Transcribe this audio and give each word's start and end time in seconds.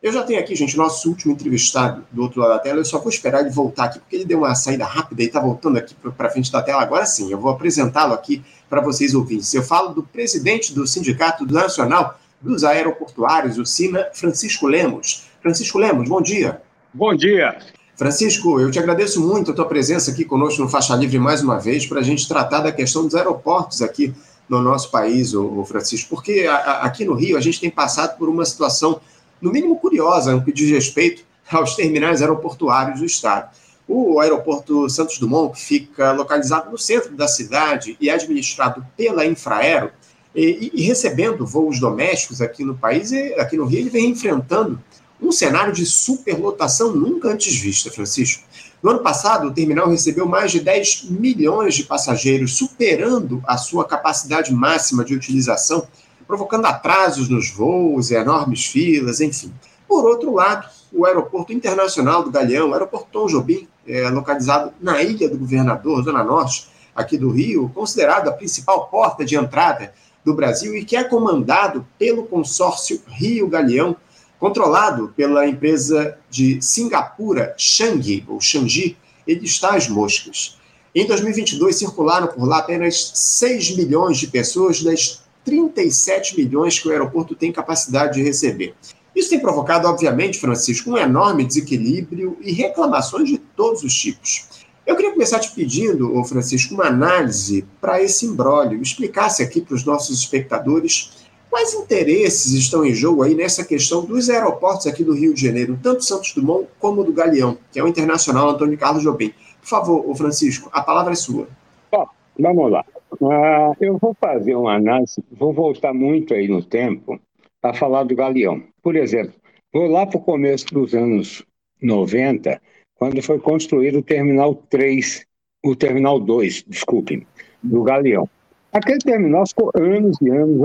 Eu 0.00 0.12
já 0.12 0.22
tenho 0.22 0.38
aqui, 0.38 0.54
gente, 0.54 0.76
nosso 0.76 1.08
último 1.08 1.32
entrevistado 1.32 2.04
do 2.12 2.22
outro 2.22 2.40
lado 2.40 2.52
da 2.52 2.58
tela. 2.60 2.78
Eu 2.78 2.84
só 2.84 3.00
vou 3.00 3.08
esperar 3.08 3.40
ele 3.40 3.50
voltar 3.50 3.84
aqui, 3.84 3.98
porque 3.98 4.14
ele 4.14 4.24
deu 4.24 4.38
uma 4.38 4.54
saída 4.54 4.84
rápida 4.84 5.22
e 5.22 5.26
está 5.26 5.40
voltando 5.40 5.76
aqui 5.76 5.92
para 6.16 6.30
frente 6.30 6.52
da 6.52 6.62
tela. 6.62 6.80
Agora 6.80 7.04
sim, 7.04 7.32
eu 7.32 7.38
vou 7.38 7.50
apresentá-lo 7.50 8.14
aqui 8.14 8.44
para 8.70 8.80
vocês 8.80 9.12
ouvintes. 9.12 9.52
Eu 9.52 9.62
falo 9.62 9.88
do 9.88 10.04
presidente 10.04 10.72
do 10.72 10.86
Sindicato 10.86 11.44
Nacional 11.44 12.16
dos 12.40 12.62
Aeroportuários, 12.62 13.58
o 13.58 13.66
SINA, 13.66 14.06
Francisco 14.14 14.68
Lemos. 14.68 15.26
Francisco 15.42 15.78
Lemos, 15.78 16.08
bom 16.08 16.22
dia. 16.22 16.62
Bom 16.94 17.12
dia. 17.12 17.58
Francisco, 17.96 18.60
eu 18.60 18.70
te 18.70 18.78
agradeço 18.78 19.20
muito 19.20 19.50
a 19.50 19.54
tua 19.54 19.66
presença 19.66 20.12
aqui 20.12 20.24
conosco 20.24 20.62
no 20.62 20.68
Faixa 20.68 20.94
Livre 20.94 21.18
mais 21.18 21.42
uma 21.42 21.58
vez, 21.58 21.84
para 21.84 21.98
a 21.98 22.04
gente 22.04 22.28
tratar 22.28 22.60
da 22.60 22.70
questão 22.70 23.02
dos 23.02 23.16
aeroportos 23.16 23.82
aqui 23.82 24.14
no 24.48 24.62
nosso 24.62 24.92
país, 24.92 25.34
o 25.34 25.64
Francisco, 25.64 26.08
porque 26.08 26.46
aqui 26.80 27.04
no 27.04 27.14
Rio 27.14 27.36
a 27.36 27.40
gente 27.40 27.60
tem 27.60 27.68
passado 27.68 28.16
por 28.16 28.28
uma 28.28 28.44
situação 28.44 29.00
no 29.40 29.52
mínimo 29.52 29.76
curiosa, 29.76 30.32
no 30.32 30.44
que 30.44 30.52
diz 30.52 30.70
respeito 30.70 31.24
aos 31.50 31.74
terminais 31.74 32.20
aeroportuários 32.20 33.00
do 33.00 33.06
Estado. 33.06 33.50
O 33.86 34.20
aeroporto 34.20 34.88
Santos 34.90 35.18
Dumont, 35.18 35.54
que 35.54 35.64
fica 35.64 36.12
localizado 36.12 36.70
no 36.70 36.76
centro 36.76 37.16
da 37.16 37.26
cidade 37.26 37.96
e 38.00 38.10
é 38.10 38.12
administrado 38.12 38.84
pela 38.96 39.24
Infraero, 39.24 39.90
e, 40.34 40.70
e, 40.74 40.82
recebendo 40.82 41.46
voos 41.46 41.80
domésticos 41.80 42.40
aqui 42.40 42.62
no 42.62 42.76
país, 42.76 43.10
e 43.12 43.34
aqui 43.34 43.56
no 43.56 43.64
Rio, 43.64 43.80
ele 43.80 43.90
vem 43.90 44.10
enfrentando 44.10 44.78
um 45.20 45.32
cenário 45.32 45.72
de 45.72 45.84
superlotação 45.84 46.94
nunca 46.94 47.28
antes 47.28 47.56
vista, 47.56 47.90
Francisco. 47.90 48.44
No 48.82 48.90
ano 48.90 49.00
passado, 49.00 49.48
o 49.48 49.52
terminal 49.52 49.88
recebeu 49.88 50.26
mais 50.26 50.52
de 50.52 50.60
10 50.60 51.06
milhões 51.10 51.74
de 51.74 51.82
passageiros, 51.82 52.56
superando 52.56 53.42
a 53.46 53.56
sua 53.56 53.84
capacidade 53.84 54.52
máxima 54.52 55.04
de 55.04 55.14
utilização 55.14 55.88
provocando 56.28 56.66
atrasos 56.66 57.30
nos 57.30 57.50
voos, 57.50 58.10
enormes 58.10 58.66
filas, 58.66 59.18
enfim. 59.20 59.50
Por 59.88 60.04
outro 60.04 60.34
lado, 60.34 60.68
o 60.92 61.06
Aeroporto 61.06 61.54
Internacional 61.54 62.22
do 62.22 62.30
Galeão, 62.30 62.68
o 62.68 62.74
Aeroporto 62.74 63.08
Tom 63.10 63.26
Jobim, 63.26 63.66
é, 63.86 64.10
localizado 64.10 64.70
na 64.78 65.02
Ilha 65.02 65.28
do 65.30 65.38
Governador, 65.38 66.04
Zona 66.04 66.22
Norte, 66.22 66.68
aqui 66.94 67.16
do 67.16 67.30
Rio, 67.30 67.70
considerado 67.74 68.28
a 68.28 68.32
principal 68.32 68.88
porta 68.88 69.24
de 69.24 69.36
entrada 69.36 69.94
do 70.22 70.34
Brasil 70.34 70.76
e 70.76 70.84
que 70.84 70.96
é 70.96 71.04
comandado 71.04 71.86
pelo 71.98 72.26
consórcio 72.26 73.00
Rio 73.06 73.48
Galeão, 73.48 73.96
controlado 74.38 75.12
pela 75.16 75.46
empresa 75.46 76.18
de 76.28 76.60
Singapura 76.60 77.54
Changi, 77.56 78.24
ou 78.28 78.38
Changi, 78.40 78.98
ele 79.26 79.46
está 79.46 79.74
às 79.74 79.88
moscas. 79.88 80.58
Em 80.94 81.06
2022, 81.06 81.76
circularam 81.76 82.26
por 82.26 82.46
lá 82.46 82.58
apenas 82.58 83.12
6 83.14 83.76
milhões 83.76 84.18
de 84.18 84.26
pessoas 84.26 84.82
das 84.82 85.22
37 85.48 86.36
milhões 86.36 86.78
que 86.78 86.86
o 86.86 86.90
aeroporto 86.90 87.34
tem 87.34 87.50
capacidade 87.50 88.14
de 88.14 88.22
receber. 88.22 88.74
Isso 89.16 89.30
tem 89.30 89.40
provocado, 89.40 89.88
obviamente, 89.88 90.38
Francisco, 90.38 90.90
um 90.90 90.98
enorme 90.98 91.42
desequilíbrio 91.42 92.36
e 92.42 92.52
reclamações 92.52 93.30
de 93.30 93.38
todos 93.38 93.82
os 93.82 93.94
tipos. 93.94 94.46
Eu 94.86 94.94
queria 94.94 95.10
começar 95.10 95.38
te 95.38 95.50
pedindo, 95.52 96.22
Francisco, 96.24 96.74
uma 96.74 96.86
análise 96.86 97.64
para 97.80 98.02
esse 98.02 98.26
imbróglio. 98.26 98.82
Explicasse 98.82 99.42
aqui 99.42 99.62
para 99.62 99.74
os 99.74 99.84
nossos 99.84 100.18
espectadores 100.18 101.26
quais 101.48 101.72
interesses 101.72 102.52
estão 102.52 102.84
em 102.84 102.94
jogo 102.94 103.22
aí 103.22 103.34
nessa 103.34 103.64
questão 103.64 104.04
dos 104.04 104.28
aeroportos 104.28 104.86
aqui 104.86 105.02
do 105.02 105.14
Rio 105.14 105.32
de 105.32 105.40
Janeiro, 105.40 105.78
tanto 105.82 106.04
Santos 106.04 106.34
Dumont 106.34 106.68
como 106.78 107.02
do 107.02 107.12
Galeão, 107.12 107.56
que 107.72 107.80
é 107.80 107.82
o 107.82 107.88
Internacional 107.88 108.50
Antônio 108.50 108.76
Carlos 108.76 109.02
Jobim. 109.02 109.32
Por 109.62 109.68
favor, 109.68 110.14
Francisco, 110.14 110.68
a 110.72 110.82
palavra 110.82 111.14
é 111.14 111.16
sua. 111.16 111.48
Bom, 111.90 112.06
vamos 112.38 112.70
lá. 112.70 112.84
Ah, 113.22 113.72
eu 113.80 113.98
vou 113.98 114.14
fazer 114.14 114.54
uma 114.54 114.74
análise, 114.74 115.22
vou 115.32 115.52
voltar 115.52 115.92
muito 115.92 116.34
aí 116.34 116.46
no 116.48 116.62
tempo 116.62 117.20
para 117.60 117.74
falar 117.74 118.04
do 118.04 118.14
Galeão. 118.14 118.62
Por 118.82 118.96
exemplo, 118.96 119.34
vou 119.72 119.86
lá 119.86 120.06
para 120.06 120.18
o 120.18 120.22
começo 120.22 120.66
dos 120.72 120.94
anos 120.94 121.44
90, 121.82 122.60
quando 122.94 123.22
foi 123.22 123.38
construído 123.38 123.98
o 123.98 124.02
Terminal 124.02 124.54
3, 124.54 125.26
o 125.64 125.74
Terminal 125.74 126.20
2, 126.20 126.64
desculpem, 126.68 127.26
do 127.62 127.82
Galeão. 127.82 128.28
Aquele 128.72 128.98
terminal 128.98 129.46
ficou 129.46 129.70
anos 129.74 130.20
e 130.20 130.28
anos 130.28 130.60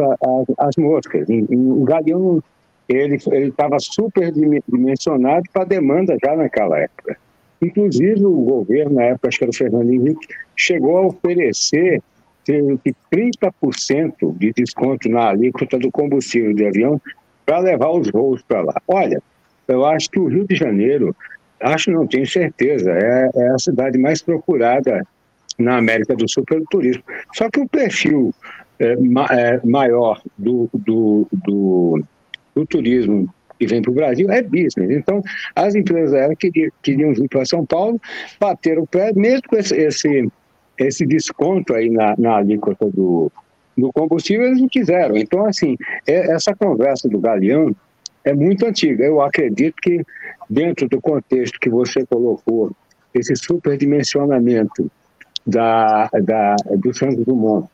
as 0.57 0.75
moscas. 0.75 1.25
o 1.29 1.83
Galeão 1.85 2.43
ele 2.89 3.15
estava 3.15 3.79
super 3.79 4.31
dimensionado 4.67 5.43
para 5.53 5.61
a 5.61 5.65
demanda 5.65 6.17
já 6.23 6.35
naquela 6.35 6.79
época. 6.79 7.17
Inclusive, 7.61 8.25
o 8.25 8.41
governo, 8.41 8.95
na 8.95 9.03
época, 9.03 9.29
acho 9.29 9.37
que 9.37 9.43
era 9.45 9.51
o 9.51 9.55
Fernando 9.55 9.89
Henrique, 9.89 10.27
chegou 10.55 10.97
a 10.97 11.05
oferecer 11.07 12.03
cerca 12.45 12.79
de 12.83 12.95
30% 13.11 14.37
de 14.37 14.53
desconto 14.53 15.09
na 15.09 15.29
alíquota 15.29 15.77
do 15.77 15.91
combustível 15.91 16.53
de 16.53 16.65
avião 16.65 17.01
para 17.45 17.59
levar 17.59 17.91
os 17.91 18.09
voos 18.09 18.41
para 18.41 18.61
lá. 18.61 18.73
Olha, 18.87 19.21
eu 19.67 19.85
acho 19.85 20.09
que 20.09 20.19
o 20.19 20.27
Rio 20.27 20.45
de 20.47 20.55
Janeiro, 20.55 21.15
acho 21.59 21.91
não, 21.91 22.07
tenho 22.07 22.27
certeza, 22.27 22.91
é, 22.91 23.29
é 23.33 23.47
a 23.49 23.59
cidade 23.59 23.97
mais 23.97 24.21
procurada 24.21 25.05
na 25.57 25.77
América 25.77 26.15
do 26.15 26.29
Sul 26.29 26.43
pelo 26.43 26.65
turismo. 26.65 27.03
Só 27.33 27.49
que 27.49 27.59
o 27.59 27.67
perfil 27.67 28.33
é, 28.79 28.95
ma, 28.95 29.25
é, 29.31 29.59
maior 29.63 30.21
do, 30.37 30.69
do, 30.73 31.27
do, 31.31 32.03
do 32.55 32.65
turismo 32.65 33.33
que 33.59 33.67
vem 33.67 33.81
para 33.81 33.91
o 33.91 33.95
Brasil 33.95 34.29
é 34.31 34.41
business. 34.41 34.89
Então, 34.89 35.21
as 35.55 35.75
empresas 35.75 36.13
aéreas 36.13 36.37
queriam, 36.37 36.71
queriam 36.81 37.13
vir 37.13 37.29
para 37.29 37.45
São 37.45 37.65
Paulo, 37.65 37.99
bater 38.39 38.77
o 38.79 38.87
pé, 38.87 39.13
mesmo 39.13 39.43
com 39.47 39.55
esse, 39.55 39.75
esse 39.75 40.27
esse 40.77 41.05
desconto 41.05 41.73
aí 41.73 41.89
na, 41.89 42.15
na 42.17 42.37
alíquota 42.37 42.89
do, 42.89 43.31
do 43.77 43.91
combustível, 43.91 44.47
eles 44.47 44.61
não 44.61 44.67
quiseram. 44.67 45.17
Então, 45.17 45.45
assim, 45.45 45.77
é, 46.07 46.33
essa 46.33 46.55
conversa 46.55 47.07
do 47.09 47.19
Galeão 47.19 47.75
é 48.23 48.33
muito 48.33 48.65
antiga. 48.65 49.03
Eu 49.03 49.21
acredito 49.21 49.75
que, 49.81 50.03
dentro 50.49 50.87
do 50.87 51.01
contexto 51.01 51.59
que 51.59 51.69
você 51.69 52.05
colocou, 52.05 52.71
esse 53.13 53.35
superdimensionamento 53.35 54.89
da, 55.45 56.09
da, 56.23 56.55
do 56.77 56.93
Santos 56.93 57.23
Dumont 57.25 57.67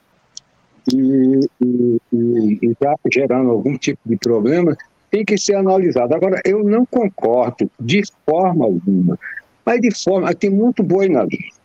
e, 0.93 1.39
e, 1.61 1.99
e, 2.11 2.75
já 2.81 2.95
gerando 3.11 3.51
algum 3.51 3.77
tipo 3.77 4.01
de 4.05 4.17
problema, 4.17 4.75
tem 5.09 5.23
que 5.23 5.37
ser 5.37 5.55
analisado. 5.55 6.13
Agora, 6.13 6.41
eu 6.45 6.63
não 6.63 6.85
concordo 6.85 7.69
de 7.79 8.01
forma 8.25 8.65
alguma, 8.65 9.17
mas 9.65 9.81
de 9.81 9.91
forma. 9.91 10.33
Tem 10.33 10.49
muito 10.49 10.83
boi 10.83 11.07
na 11.07 11.23
linha. 11.23 11.58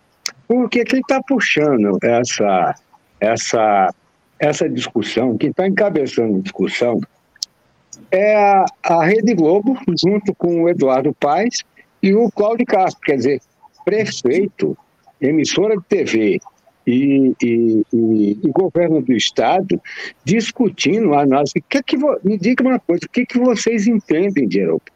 Porque 0.46 0.84
quem 0.84 1.00
está 1.00 1.22
puxando 1.22 1.98
essa, 2.02 2.74
essa, 3.20 3.94
essa 4.38 4.68
discussão, 4.68 5.36
quem 5.38 5.50
está 5.50 5.66
encabeçando 5.66 6.38
a 6.38 6.40
discussão, 6.40 7.00
é 8.10 8.36
a, 8.36 8.64
a 8.82 9.04
Rede 9.04 9.34
Globo, 9.34 9.78
junto 10.00 10.34
com 10.34 10.62
o 10.62 10.68
Eduardo 10.68 11.14
Paes 11.14 11.62
e 12.02 12.14
o 12.14 12.30
Cláudio 12.30 12.66
Castro, 12.66 13.00
quer 13.02 13.16
dizer, 13.16 13.40
prefeito, 13.84 14.76
emissora 15.20 15.76
de 15.76 15.84
TV 15.84 16.40
e, 16.86 17.34
e, 17.42 17.82
e, 17.92 18.38
e 18.42 18.50
governo 18.50 19.00
do 19.00 19.12
Estado 19.12 19.80
discutindo 20.24 21.14
a 21.14 21.22
análise. 21.22 21.54
Que 21.68 21.82
que, 21.82 21.96
me 21.96 22.38
diga 22.38 22.62
uma 22.62 22.78
coisa, 22.78 23.06
o 23.06 23.08
que, 23.08 23.24
que 23.24 23.38
vocês 23.38 23.86
entendem 23.86 24.46
de 24.46 24.60
aeroporto? 24.60 24.93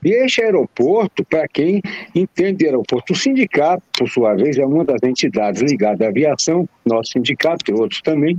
Deixa 0.00 0.42
aeroporto 0.42 1.24
para 1.24 1.48
quem 1.48 1.82
entende 2.14 2.66
aeroporto. 2.66 3.12
O 3.12 3.16
sindicato, 3.16 3.82
por 3.96 4.08
sua 4.08 4.34
vez, 4.34 4.56
é 4.56 4.64
uma 4.64 4.84
das 4.84 5.02
entidades 5.02 5.60
ligadas 5.60 6.00
à 6.00 6.08
aviação, 6.08 6.68
nosso 6.84 7.12
sindicato 7.12 7.70
e 7.70 7.74
outros 7.74 8.00
também, 8.00 8.38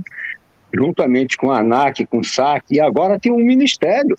juntamente 0.74 1.36
com 1.36 1.50
a 1.50 1.58
ANAC, 1.58 2.06
com 2.06 2.18
o 2.18 2.24
SAC, 2.24 2.64
e 2.70 2.80
agora 2.80 3.18
tem 3.18 3.30
um 3.30 3.44
ministério. 3.44 4.16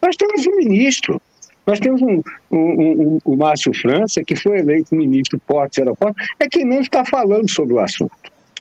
Nós 0.00 0.16
temos 0.16 0.46
um 0.46 0.56
ministro, 0.56 1.20
nós 1.66 1.78
temos 1.78 2.00
um, 2.00 2.22
um, 2.50 2.58
um, 2.58 3.18
o 3.24 3.36
Márcio 3.36 3.74
França, 3.74 4.24
que 4.24 4.34
foi 4.34 4.60
eleito 4.60 4.94
ministro 4.94 5.38
Portos 5.46 5.76
e 5.76 5.82
Aeroportos, 5.82 6.26
é 6.40 6.48
quem 6.48 6.64
não 6.64 6.80
está 6.80 7.04
falando 7.04 7.50
sobre 7.50 7.74
o 7.74 7.80
assunto. 7.80 8.12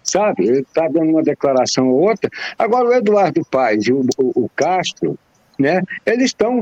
Sabe? 0.04 0.48
Ele 0.48 0.60
está 0.62 0.88
dando 0.88 1.12
uma 1.12 1.24
declaração 1.24 1.90
ou 1.90 2.02
outra. 2.02 2.30
Agora, 2.58 2.90
o 2.90 2.94
Eduardo 2.94 3.46
Paes 3.50 3.88
e 3.88 3.94
o, 3.94 4.06
o, 4.18 4.44
o 4.44 4.50
Castro, 4.56 5.18
né, 5.60 5.82
eles 6.06 6.26
estão 6.26 6.60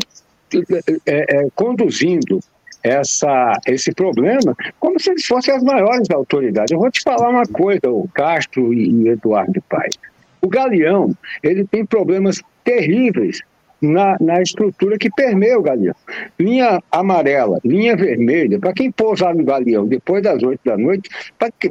é, 1.06 1.38
é, 1.38 1.48
conduzindo 1.56 2.40
essa, 2.84 3.60
esse 3.66 3.92
problema 3.94 4.56
como 4.80 5.00
se 5.00 5.10
eles 5.10 5.26
fossem 5.26 5.54
as 5.54 5.64
maiores 5.64 6.10
autoridades. 6.12 6.72
Eu 6.72 6.80
vou 6.80 6.92
te 6.92 7.02
falar 7.02 7.30
uma 7.30 7.46
coisa, 7.46 7.90
o 7.90 8.08
Castro 8.14 8.74
e, 8.74 8.90
e 8.90 9.10
Eduardo 9.10 9.62
Paes. 9.68 9.96
O 10.42 10.48
Galeão, 10.48 11.16
ele 11.42 11.66
tem 11.66 11.84
problemas 11.86 12.42
terríveis 12.64 13.42
na, 13.82 14.16
na 14.20 14.42
estrutura 14.42 14.98
que 14.98 15.10
permeia 15.10 15.58
o 15.58 15.62
Galeão. 15.62 15.96
Linha 16.40 16.82
amarela, 16.92 17.60
linha 17.64 17.96
vermelha, 17.96 18.60
para 18.60 18.74
quem 18.74 18.92
pousar 18.92 19.34
no 19.36 19.44
Galeão 19.44 19.88
depois 19.88 20.24
das 20.24 20.42
oito 20.44 20.62
da 20.64 20.78
noite, 20.78 21.10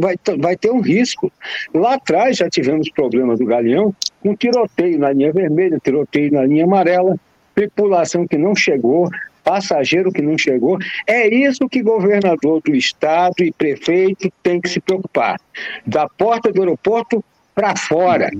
vai, 0.01 0.17
vai 0.39 0.57
ter 0.57 0.71
um 0.71 0.81
risco. 0.81 1.33
Lá 1.73 1.95
atrás 1.95 2.37
já 2.37 2.49
tivemos 2.49 2.91
problemas 2.91 3.39
do 3.39 3.47
Galeão 3.47 3.95
com 4.21 4.35
tiroteio 4.35 4.99
na 4.99 5.13
linha 5.13 5.33
vermelha, 5.33 5.79
tiroteio 5.83 6.33
na 6.33 6.45
linha 6.45 6.65
amarela, 6.65 7.17
tripulação 7.55 8.27
que 8.27 8.37
não 8.37 8.55
chegou, 8.55 9.09
passageiro 9.45 10.11
que 10.11 10.23
não 10.23 10.37
chegou. 10.37 10.79
É 11.07 11.29
isso 11.29 11.69
que 11.69 11.83
governador 11.83 12.61
do 12.63 12.75
estado 12.75 13.41
e 13.41 13.53
prefeito 13.53 14.33
tem 14.43 14.61
que 14.61 14.69
se 14.69 14.81
preocupar. 14.81 15.39
Da 15.87 16.09
porta 16.09 16.51
do 16.51 16.63
aeroporto 16.63 17.23
para 17.55 17.77
fora. 17.77 18.31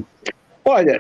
Olha, 0.65 0.99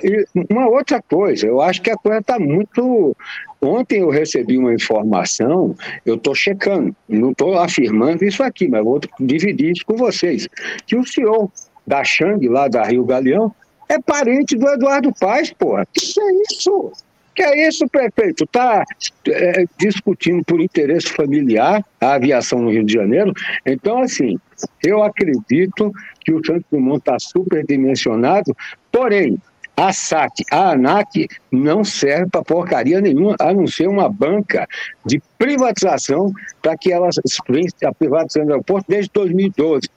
uma 0.50 0.68
outra 0.68 1.00
coisa, 1.00 1.46
eu 1.46 1.60
acho 1.62 1.80
que 1.80 1.90
a 1.90 1.96
coisa 1.96 2.18
está 2.18 2.38
muito. 2.38 3.16
Ontem 3.62 4.02
eu 4.02 4.10
recebi 4.10 4.58
uma 4.58 4.74
informação, 4.74 5.74
eu 6.04 6.16
estou 6.16 6.34
checando, 6.34 6.94
não 7.08 7.30
estou 7.30 7.58
afirmando 7.58 8.24
isso 8.24 8.42
aqui, 8.42 8.68
mas 8.68 8.84
vou 8.84 9.00
dividir 9.18 9.72
isso 9.72 9.86
com 9.86 9.96
vocês. 9.96 10.46
Que 10.86 10.96
o 10.96 11.06
senhor 11.06 11.50
da 11.86 12.04
Xang, 12.04 12.46
lá 12.46 12.68
da 12.68 12.84
Rio 12.84 13.06
Galeão, 13.06 13.54
é 13.88 13.98
parente 13.98 14.54
do 14.54 14.68
Eduardo 14.68 15.10
Paz, 15.18 15.50
porra. 15.50 15.86
Que 15.92 16.20
é 16.20 16.42
isso? 16.50 16.92
Que 17.34 17.42
é 17.42 17.68
isso, 17.68 17.88
prefeito? 17.88 18.44
Está 18.44 18.84
é, 19.28 19.64
discutindo 19.78 20.44
por 20.44 20.60
interesse 20.60 21.08
familiar 21.08 21.84
a 22.00 22.14
aviação 22.14 22.60
no 22.60 22.70
Rio 22.70 22.84
de 22.84 22.92
Janeiro. 22.92 23.32
Então, 23.66 24.02
assim, 24.02 24.38
eu 24.84 25.02
acredito 25.02 25.92
que 26.20 26.32
o 26.32 26.44
Santos 26.44 26.64
Dumont 26.70 26.98
está 26.98 27.18
superdimensionado, 27.18 28.54
porém, 28.92 29.36
a 29.76 29.92
SAC, 29.92 30.44
a 30.52 30.70
ANAC 30.70 31.26
não 31.50 31.82
serve 31.82 32.30
para 32.30 32.44
porcaria 32.44 33.00
nenhuma, 33.00 33.34
a 33.40 33.52
não 33.52 33.66
ser 33.66 33.88
uma 33.88 34.08
banca 34.08 34.68
de 35.04 35.20
privatização 35.36 36.32
para 36.62 36.76
que 36.76 36.92
elas 36.92 37.16
venham 37.48 37.66
a 37.84 37.92
privatizando 37.92 38.46
o 38.46 38.52
aeroporto 38.52 38.86
desde 38.88 39.10
2012. 39.12 39.88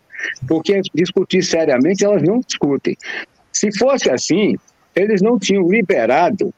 Porque 0.48 0.82
discutir 0.96 1.44
seriamente 1.44 2.04
elas 2.04 2.24
não 2.24 2.40
discutem. 2.40 2.98
Se 3.54 3.72
fosse 3.78 4.10
assim, 4.10 4.56
eles 4.96 5.22
não 5.22 5.38
tinham 5.38 5.70
liberado 5.70 6.52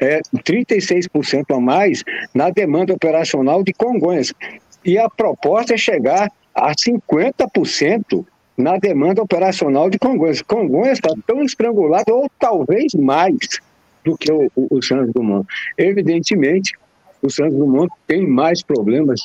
é, 0.00 0.20
36% 0.36 1.56
a 1.56 1.60
mais 1.60 2.02
na 2.34 2.50
demanda 2.50 2.92
operacional 2.92 3.62
de 3.62 3.72
Congonhas. 3.72 4.32
E 4.84 4.98
a 4.98 5.08
proposta 5.08 5.74
é 5.74 5.76
chegar 5.76 6.30
a 6.54 6.72
50% 6.72 8.24
na 8.56 8.76
demanda 8.76 9.22
operacional 9.22 9.88
de 9.88 9.98
Congonhas. 9.98 10.42
Congonhas 10.42 10.98
está 10.98 11.14
tão 11.26 11.42
estrangulado, 11.42 12.12
ou 12.12 12.28
talvez 12.38 12.92
mais, 12.94 13.36
do 14.04 14.16
que 14.16 14.32
o, 14.32 14.50
o, 14.56 14.78
o 14.78 14.82
Santos 14.82 15.12
Dumont. 15.12 15.46
Evidentemente, 15.76 16.74
o 17.22 17.30
Santos 17.30 17.56
Dumont 17.56 17.88
tem 18.06 18.26
mais 18.26 18.62
problemas 18.62 19.20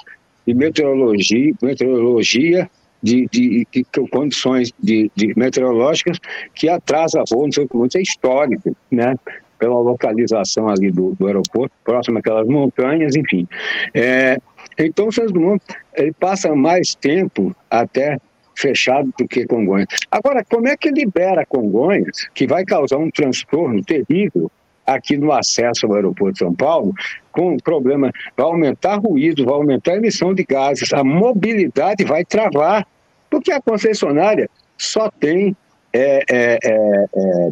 de 0.46 0.54
meteorologia, 0.54 1.54
meteorologia 1.62 2.70
de, 3.02 3.28
de, 3.32 3.68
de, 3.72 3.86
de 3.92 4.10
condições 4.10 4.72
de, 4.80 5.10
meteorológicas 5.36 6.20
que 6.54 6.70
atrasa 6.70 7.24
voo 7.30 7.48
no 7.48 7.54
Santos 7.54 7.70
Dumont. 7.72 7.88
Isso 7.88 7.98
é 7.98 8.02
histórico, 8.02 8.76
né? 8.92 9.16
Pela 9.64 9.80
localização 9.80 10.68
ali 10.68 10.92
do, 10.92 11.16
do 11.16 11.26
aeroporto, 11.26 11.74
próximo 11.86 12.20
àquelas 12.20 12.46
montanhas, 12.46 13.16
enfim. 13.16 13.48
É, 13.94 14.38
então, 14.78 15.08
o 15.08 15.12
Santos 15.12 15.32
Dumont 15.32 15.64
ele 15.96 16.12
passa 16.12 16.54
mais 16.54 16.94
tempo 16.96 17.56
até 17.72 18.18
fechado 18.58 19.14
do 19.18 19.26
que 19.26 19.46
Congonhas. 19.46 19.88
Agora, 20.12 20.44
como 20.44 20.68
é 20.68 20.76
que 20.76 20.92
libera 20.92 21.46
Congonhas, 21.46 22.28
que 22.34 22.46
vai 22.46 22.66
causar 22.66 22.98
um 22.98 23.10
transtorno 23.10 23.82
terrível 23.82 24.52
aqui 24.86 25.16
no 25.16 25.32
acesso 25.32 25.86
ao 25.86 25.94
aeroporto 25.94 26.34
de 26.34 26.40
São 26.40 26.54
Paulo, 26.54 26.94
com 27.32 27.56
problema, 27.56 28.12
vai 28.36 28.46
aumentar 28.46 28.98
ruído, 28.98 29.46
vai 29.46 29.54
aumentar 29.54 29.94
a 29.94 29.96
emissão 29.96 30.34
de 30.34 30.44
gases, 30.44 30.92
a 30.92 31.06
mobilidade 31.06 32.04
vai 32.04 32.26
travar, 32.26 32.86
porque 33.30 33.54
a 33.54 33.62
concessionária 33.62 34.50
só 34.78 35.10
tem 35.10 35.56
é, 35.94 36.22
é, 36.30 36.60
é, 36.62 37.06
é 37.16 37.50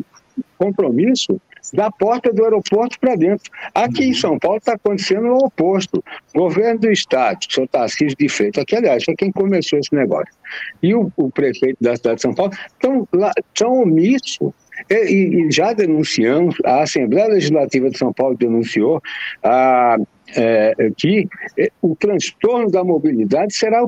compromisso 0.58 1.40
da 1.74 1.92
porta 1.92 2.34
do 2.34 2.44
aeroporto 2.44 3.00
para 3.00 3.16
dentro. 3.16 3.50
Aqui 3.74 4.06
em 4.06 4.14
São 4.14 4.38
Paulo 4.38 4.58
está 4.58 4.74
acontecendo 4.74 5.28
o 5.28 5.46
oposto. 5.46 6.04
Governo 6.34 6.80
do 6.80 6.92
Estado, 6.92 7.40
o 7.50 7.54
senhor 7.54 7.68
Tarcísio 7.68 8.18
de 8.18 8.30
Freitas, 8.30 8.64
que 8.66 8.76
aliás 8.76 9.04
foi 9.04 9.16
quem 9.16 9.32
começou 9.32 9.80
esse 9.80 9.94
negócio, 9.94 10.34
e 10.82 10.94
o, 10.94 11.12
o 11.16 11.30
prefeito 11.30 11.78
da 11.82 11.96
cidade 11.96 12.18
de 12.18 12.22
São 12.22 12.34
Paulo 12.34 12.52
estão, 12.74 13.08
estão 13.54 13.82
omissos 13.82 14.52
e, 14.90 15.46
e, 15.46 15.52
já 15.52 15.74
denunciamos, 15.74 16.56
a 16.66 16.82
Assembleia 16.82 17.28
Legislativa 17.28 17.90
de 17.90 17.98
São 17.98 18.12
Paulo 18.14 18.36
denunciou 18.38 19.02
a, 19.44 19.98
é, 20.36 20.74
que 20.98 21.28
é, 21.58 21.70
o 21.82 21.96
transtorno 21.96 22.70
da 22.72 22.84
mobilidade 22.84 23.54
será 23.54 23.86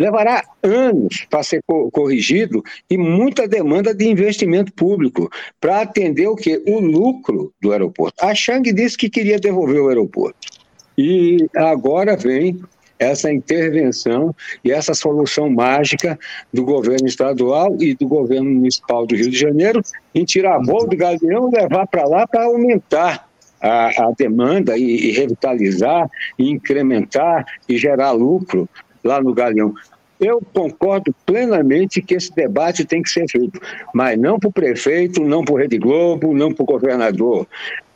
levará 0.00 0.42
anos 0.62 1.26
para 1.28 1.42
ser 1.42 1.62
corrigido 1.92 2.64
e 2.88 2.96
muita 2.96 3.46
demanda 3.46 3.94
de 3.94 4.08
investimento 4.08 4.72
público 4.72 5.30
para 5.60 5.82
atender 5.82 6.26
o 6.26 6.34
que? 6.34 6.62
O 6.66 6.80
lucro 6.80 7.52
do 7.60 7.70
aeroporto. 7.70 8.24
A 8.24 8.34
Chang 8.34 8.72
disse 8.72 8.96
que 8.96 9.10
queria 9.10 9.38
devolver 9.38 9.82
o 9.82 9.88
aeroporto. 9.88 10.48
E 10.96 11.46
agora 11.54 12.16
vem 12.16 12.58
essa 12.98 13.30
intervenção 13.30 14.34
e 14.64 14.72
essa 14.72 14.94
solução 14.94 15.50
mágica 15.50 16.18
do 16.52 16.64
governo 16.64 17.06
estadual 17.06 17.76
e 17.78 17.94
do 17.94 18.06
governo 18.06 18.50
municipal 18.50 19.06
do 19.06 19.14
Rio 19.14 19.30
de 19.30 19.38
Janeiro 19.38 19.82
em 20.14 20.24
tirar 20.24 20.58
voo 20.62 20.86
do 20.86 20.96
Galeão 20.96 21.50
e 21.50 21.60
levar 21.60 21.86
para 21.86 22.06
lá 22.06 22.26
para 22.26 22.44
aumentar 22.44 23.28
a, 23.60 24.04
a 24.04 24.12
demanda 24.16 24.76
e, 24.78 25.08
e, 25.08 25.10
revitalizar, 25.12 26.10
e 26.38 26.50
incrementar 26.50 27.44
e 27.68 27.76
gerar 27.76 28.12
lucro 28.12 28.68
lá 29.02 29.20
no 29.22 29.34
Galeão. 29.34 29.74
Eu 30.20 30.42
concordo 30.52 31.14
plenamente 31.24 32.02
que 32.02 32.14
esse 32.14 32.34
debate 32.34 32.84
tem 32.84 33.02
que 33.02 33.08
ser 33.08 33.26
feito, 33.26 33.58
mas 33.94 34.18
não 34.18 34.38
para 34.38 34.50
o 34.50 34.52
prefeito, 34.52 35.24
não 35.24 35.42
para 35.42 35.54
o 35.54 35.56
Rede 35.56 35.78
Globo, 35.78 36.34
não 36.34 36.52
para 36.52 36.62
o 36.62 36.66
governador. 36.66 37.46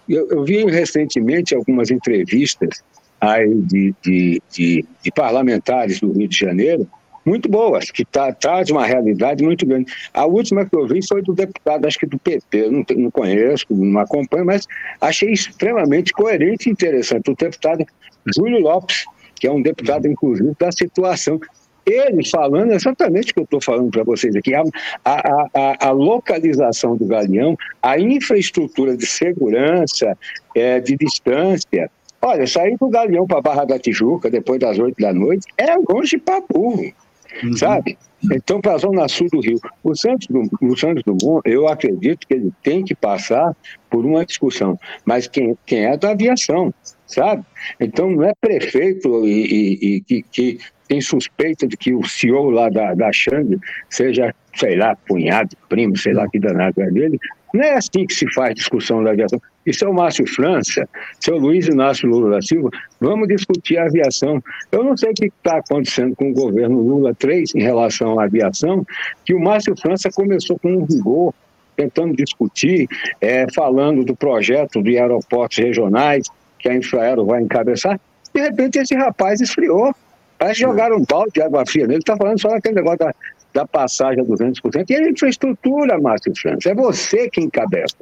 Eu, 0.08 0.28
eu, 0.30 0.44
vi 0.44 0.64
recentemente 0.64 1.54
algumas 1.54 1.90
entrevistas 1.90 2.82
aí 3.20 3.54
de, 3.54 3.94
de, 4.02 4.42
de, 4.50 4.84
de 5.02 5.12
parlamentares 5.12 6.00
do 6.00 6.12
Rio 6.12 6.28
de 6.28 6.38
Janeiro, 6.38 6.88
muito 7.24 7.48
boas, 7.48 7.90
que 7.90 8.04
tá, 8.04 8.32
traz 8.32 8.70
uma 8.70 8.84
realidade 8.84 9.42
muito 9.42 9.64
grande. 9.64 9.90
A 10.12 10.26
última 10.26 10.66
que 10.66 10.76
eu 10.76 10.86
vi 10.86 11.00
foi 11.06 11.22
do 11.22 11.32
deputado, 11.32 11.86
acho 11.86 11.98
que 11.98 12.06
do 12.06 12.18
PT, 12.18 12.70
não, 12.70 12.84
não 12.96 13.10
conheço, 13.10 13.66
não 13.70 13.98
acompanho, 14.00 14.44
mas 14.44 14.66
achei 15.00 15.32
extremamente 15.32 16.12
coerente 16.12 16.68
e 16.68 16.72
interessante. 16.72 17.30
O 17.30 17.34
deputado 17.34 17.84
Júlio 18.34 18.60
Lopes, 18.60 19.06
que 19.44 19.48
é 19.48 19.52
um 19.52 19.60
deputado, 19.60 20.08
inclusive, 20.08 20.56
da 20.58 20.72
situação 20.72 21.38
ele 21.84 22.26
falando 22.26 22.72
exatamente 22.72 23.30
o 23.30 23.34
que 23.34 23.40
eu 23.40 23.44
estou 23.44 23.60
falando 23.60 23.90
para 23.90 24.02
vocês 24.02 24.34
aqui, 24.34 24.54
a, 24.54 24.62
a, 25.04 25.48
a, 25.52 25.88
a, 25.88 25.90
localização 25.90 26.96
do 26.96 27.04
Galeão, 27.04 27.54
a 27.82 27.98
infraestrutura 27.98 28.96
de 28.96 29.04
segurança, 29.04 30.16
é, 30.56 30.80
de 30.80 30.96
distância. 30.96 31.90
Olha, 32.22 32.46
sair 32.46 32.78
do 32.78 32.88
Galeão 32.88 33.26
para 33.26 33.36
a 33.36 33.42
Barra 33.42 33.64
da 33.66 33.78
Tijuca 33.78 34.30
depois 34.30 34.58
das 34.58 34.78
oito 34.78 34.96
da 34.98 35.12
noite 35.12 35.44
é 35.58 35.76
longe 35.76 36.16
para 36.16 36.40
burro, 36.40 36.90
uhum. 37.42 37.56
sabe? 37.56 37.98
Então, 38.32 38.60
para 38.60 38.74
a 38.74 38.78
zona 38.78 39.08
sul 39.08 39.28
do 39.30 39.40
Rio, 39.40 39.60
o 39.82 39.94
Santos, 39.94 40.28
o 40.60 40.76
Santos 40.76 41.02
Dumont, 41.04 41.42
eu 41.44 41.68
acredito 41.68 42.26
que 42.26 42.34
ele 42.34 42.52
tem 42.62 42.82
que 42.82 42.94
passar 42.94 43.54
por 43.90 44.04
uma 44.04 44.24
discussão, 44.24 44.78
mas 45.04 45.28
quem, 45.28 45.56
quem 45.66 45.84
é 45.84 45.96
da 45.96 46.10
aviação, 46.10 46.72
sabe? 47.06 47.44
Então, 47.78 48.10
não 48.10 48.24
é 48.24 48.32
prefeito 48.40 49.26
e, 49.26 49.44
e, 49.44 49.96
e 49.96 50.00
que, 50.00 50.22
que 50.22 50.58
tem 50.88 51.00
suspeita 51.00 51.66
de 51.66 51.76
que 51.76 51.94
o 51.94 52.04
CEO 52.04 52.50
lá 52.50 52.68
da, 52.68 52.94
da 52.94 53.12
Xang 53.12 53.58
seja, 53.90 54.34
sei 54.54 54.76
lá, 54.76 54.96
cunhado, 55.08 55.56
primo, 55.68 55.96
sei 55.96 56.14
lá 56.14 56.28
que 56.28 56.38
danado 56.38 56.80
é 56.80 56.90
dele. 56.90 57.18
Não 57.52 57.62
é 57.62 57.74
assim 57.74 58.06
que 58.06 58.14
se 58.14 58.32
faz 58.32 58.54
discussão 58.54 59.02
da 59.02 59.10
aviação. 59.10 59.40
É 59.66 59.86
o 59.88 59.94
Márcio 59.94 60.26
França, 60.26 60.88
seu 61.20 61.38
Luiz 61.38 61.66
Inácio 61.66 62.08
Lula 62.08 62.30
da 62.30 62.42
Silva, 62.42 62.70
vamos 63.00 63.28
discutir 63.28 63.78
a 63.78 63.84
aviação. 63.84 64.42
Eu 64.70 64.84
não 64.84 64.96
sei 64.96 65.10
o 65.10 65.14
que 65.14 65.26
está 65.26 65.58
acontecendo 65.58 66.14
com 66.14 66.30
o 66.30 66.34
governo 66.34 66.80
Lula 66.80 67.14
3 67.14 67.54
em 67.54 67.62
relação 67.62 68.18
à 68.20 68.24
aviação, 68.24 68.86
que 69.24 69.34
o 69.34 69.40
Márcio 69.40 69.74
França 69.80 70.10
começou 70.10 70.58
com 70.58 70.74
um 70.74 70.84
rigor, 70.84 71.32
tentando 71.76 72.14
discutir, 72.14 72.86
é, 73.20 73.46
falando 73.52 74.04
do 74.04 74.14
projeto 74.14 74.82
de 74.82 74.98
aeroportos 74.98 75.58
regionais 75.58 76.26
que 76.58 76.68
a 76.68 76.74
Infraero 76.74 77.24
vai 77.24 77.42
encabeçar. 77.42 78.00
De 78.34 78.40
repente, 78.40 78.78
esse 78.78 78.94
rapaz 78.94 79.40
esfriou. 79.40 79.94
Parece 80.38 80.60
que 80.60 80.66
jogaram 80.66 80.96
um 80.96 81.04
balde 81.04 81.32
de 81.34 81.42
água 81.42 81.64
fria 81.66 81.84
nele. 81.84 81.94
Ele 81.94 82.00
está 82.00 82.16
falando 82.16 82.40
só 82.40 82.48
daquele 82.48 82.74
negócio 82.76 82.98
da, 82.98 83.14
da 83.52 83.66
passagem 83.66 84.22
a 84.22 84.26
200%. 84.26 84.84
E 84.88 84.94
a 84.94 85.08
infraestrutura, 85.08 86.00
Márcio 86.00 86.32
França, 86.36 86.70
é 86.70 86.74
você 86.74 87.30
que 87.30 87.40
encabeça, 87.40 87.96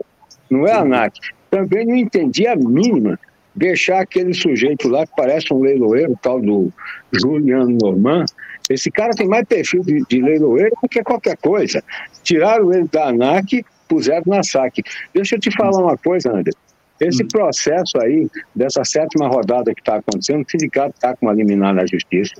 não 0.52 0.66
é 0.66 0.72
ANAC. 0.72 1.18
Também 1.50 1.86
não 1.86 1.96
entendi 1.96 2.46
a 2.46 2.54
mínima 2.54 3.18
deixar 3.54 4.00
aquele 4.00 4.32
sujeito 4.32 4.88
lá 4.88 5.06
que 5.06 5.12
parece 5.16 5.52
um 5.52 5.60
leiloeiro, 5.60 6.18
tal 6.22 6.40
do 6.40 6.72
Juliano 7.12 7.76
Norman. 7.80 8.24
Esse 8.70 8.90
cara 8.90 9.12
tem 9.12 9.28
mais 9.28 9.46
perfil 9.46 9.82
de, 9.82 10.04
de 10.08 10.22
leiloeiro 10.22 10.74
do 10.82 10.88
que 10.88 11.02
qualquer 11.02 11.36
coisa. 11.36 11.82
Tiraram 12.22 12.72
ele 12.72 12.88
da 12.88 13.08
ANAC, 13.08 13.64
puseram 13.88 14.22
na 14.26 14.42
SAC. 14.42 14.82
Deixa 15.12 15.36
eu 15.36 15.40
te 15.40 15.50
falar 15.50 15.78
uma 15.82 15.96
coisa, 15.96 16.30
André. 16.30 16.52
Esse 17.00 17.24
hum. 17.24 17.28
processo 17.28 18.00
aí, 18.00 18.28
dessa 18.54 18.84
sétima 18.84 19.28
rodada 19.28 19.74
que 19.74 19.80
está 19.80 19.96
acontecendo, 19.96 20.44
o 20.46 20.50
sindicato 20.50 20.94
está 20.94 21.16
com 21.16 21.26
uma 21.26 21.34
liminar 21.34 21.74
na 21.74 21.84
justiça, 21.84 22.34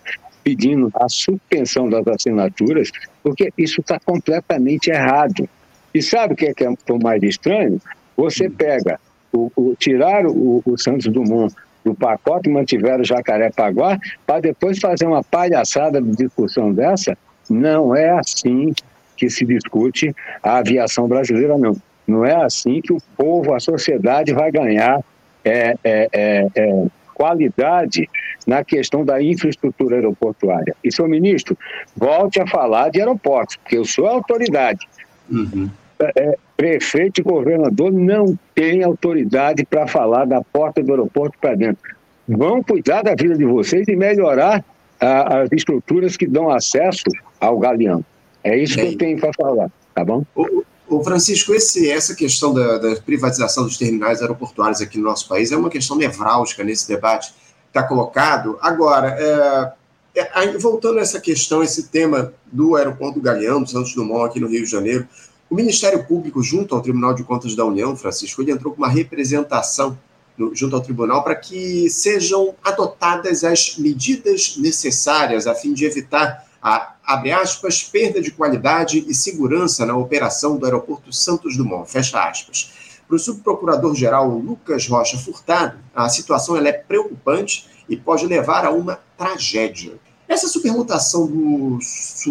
pedindo 0.45 0.91
a 0.95 1.09
suspensão 1.09 1.91
das 1.91 2.07
assinaturas, 2.07 2.91
porque 3.23 3.53
isso 3.59 3.81
está 3.81 3.99
completamente 3.99 4.91
errado. 4.91 5.49
E 5.93 6.01
sabe 6.01 6.35
o 6.35 6.37
que 6.37 6.47
é, 6.47 6.55
que 6.55 6.65
é 6.65 6.69
o 6.71 7.03
mais 7.03 7.23
estranho? 7.23 7.81
Você 8.23 8.49
pega, 8.49 9.01
o, 9.33 9.51
o 9.57 9.75
tirar 9.77 10.27
o, 10.27 10.63
o 10.65 10.79
Santos 10.79 11.07
Dumont 11.07 11.53
do 11.85 11.93
pacote 11.93 12.49
mantiveram 12.49 13.01
o 13.01 13.05
Jacaré-Paguá, 13.05 13.99
para 14.25 14.41
depois 14.41 14.79
fazer 14.79 15.07
uma 15.07 15.25
palhaçada 15.25 16.01
de 16.01 16.15
discussão 16.15 16.73
dessa, 16.73 17.19
não 17.51 17.97
é 17.97 18.11
assim 18.11 18.73
que 19.17 19.29
se 19.29 19.45
discute 19.45 20.15
a 20.43 20.59
aviação 20.59 21.09
brasileira, 21.09 21.59
não. 21.59 21.77
Não 22.07 22.25
é 22.25 22.35
assim 22.35 22.81
que 22.81 22.93
o 22.93 22.99
povo, 23.17 23.55
a 23.55 23.61
sociedade 23.61 24.33
vai 24.33 24.53
ganhar 24.53 25.01
é, 25.45 25.75
é, 25.83 26.09
é, 26.13 26.47
é 26.55 26.87
qualidade 27.15 28.09
na 28.47 28.65
questão 28.65 29.05
da 29.05 29.23
infraestrutura 29.23 29.97
aeroportuária. 29.97 30.75
E, 30.83 30.93
senhor 30.93 31.09
ministro, 31.09 31.57
volte 31.97 32.41
a 32.41 32.47
falar 32.47 32.91
de 32.91 33.01
aeroportos, 33.01 33.57
porque 33.57 33.77
eu 33.77 33.85
sou 33.85 34.07
autoridade. 34.07 34.87
Uhum. 35.31 35.69
É, 36.17 36.37
prefeito 36.57 37.21
e 37.21 37.25
governador 37.25 37.93
não 37.93 38.39
têm 38.55 38.83
autoridade 38.83 39.65
para 39.65 39.87
falar 39.87 40.25
da 40.25 40.43
porta 40.43 40.83
do 40.83 40.93
aeroporto 40.93 41.37
para 41.41 41.55
dentro. 41.55 41.97
Vão 42.29 42.63
cuidar 42.63 43.03
da 43.03 43.15
vida 43.15 43.37
de 43.37 43.45
vocês 43.45 43.87
e 43.89 43.97
melhorar 43.97 44.65
a, 45.01 45.41
as 45.41 45.53
estruturas 45.53 46.17
que 46.17 46.27
dão 46.27 46.51
acesso 46.51 47.05
ao 47.41 47.59
galeão. 47.59 48.05
É 48.45 48.57
isso 48.57 48.77
Bem, 48.77 48.87
que 48.87 48.95
eu 48.95 48.99
tenho 48.99 49.21
para 49.21 49.33
falar, 49.33 49.71
tá 49.95 50.05
bom? 50.05 50.25
O, 50.35 50.65
o 50.89 51.03
Francisco, 51.03 51.55
esse, 51.55 51.91
essa 51.91 52.15
questão 52.15 52.53
da, 52.53 52.79
da, 52.79 52.97
privatização 52.97 53.65
dos 53.65 53.77
terminais 53.77 54.21
aeroportuários 54.21 54.81
aqui 54.81 54.99
no 54.99 55.05
nosso 55.05 55.29
país 55.29 55.51
é 55.53 55.57
uma 55.57 55.71
questão 55.71 55.97
nevrálgica 55.97 56.63
nesse 56.63 56.87
debate 56.87 57.33
que 57.33 57.39
está 57.69 57.83
colocado. 57.83 58.59
Agora, 58.61 59.17
é, 59.19 59.73
é, 60.15 60.59
voltando 60.59 60.99
a 60.99 61.03
essa 61.03 61.21
questão, 61.21 61.63
esse 61.63 61.89
tema 61.89 62.33
do 62.51 62.77
aeroporto 62.77 63.19
do 63.19 63.23
Galeão, 63.23 63.63
do 63.63 63.71
Santos 63.71 63.95
Dumont, 63.95 64.31
aqui 64.31 64.41
no 64.41 64.49
Rio 64.49 64.65
de 64.65 64.71
Janeiro, 64.71 65.09
o 65.53 65.55
Ministério 65.55 66.03
Público, 66.05 66.43
junto 66.43 66.75
ao 66.75 66.81
Tribunal 66.81 67.13
de 67.13 67.23
Contas 67.25 67.55
da 67.55 67.63
União, 67.63 67.95
Francisco, 67.95 68.41
ele 68.41 68.53
entrou 68.53 68.73
com 68.73 68.79
uma 68.79 68.89
representação 68.89 69.99
no, 70.35 70.57
junto 70.57 70.75
ao 70.75 70.81
tribunal 70.81 71.23
para 71.23 71.35
que 71.35 71.91
sejam 71.91 72.55
adotadas 72.65 73.45
as 73.45 73.77
medidas 73.77 74.57
necessárias 74.57 75.47
a 75.47 75.55
fim 75.55 75.75
de 75.75 75.85
evitar 75.85 76.47
a, 76.63 76.95
abre 77.05 77.33
aspas, 77.33 77.83
perda 77.83 78.23
de 78.23 78.31
qualidade 78.31 79.05
e 79.07 79.13
segurança 79.13 79.85
na 79.85 79.95
operação 79.95 80.57
do 80.57 80.65
aeroporto 80.65 81.13
Santos 81.13 81.55
Dumont, 81.55 81.91
fecha 81.91 82.27
aspas. 82.27 82.73
Para 83.07 83.17
o 83.17 83.19
subprocurador-geral 83.19 84.31
Lucas 84.31 84.89
Rocha 84.89 85.19
Furtado, 85.19 85.79
a 85.95 86.09
situação 86.09 86.57
é 86.57 86.73
preocupante 86.73 87.69
e 87.87 87.95
pode 87.95 88.25
levar 88.25 88.65
a 88.65 88.71
uma 88.71 88.99
tragédia. 89.19 89.99
Essa 90.33 90.49
superlotação 90.49 91.27
do, 91.27 91.79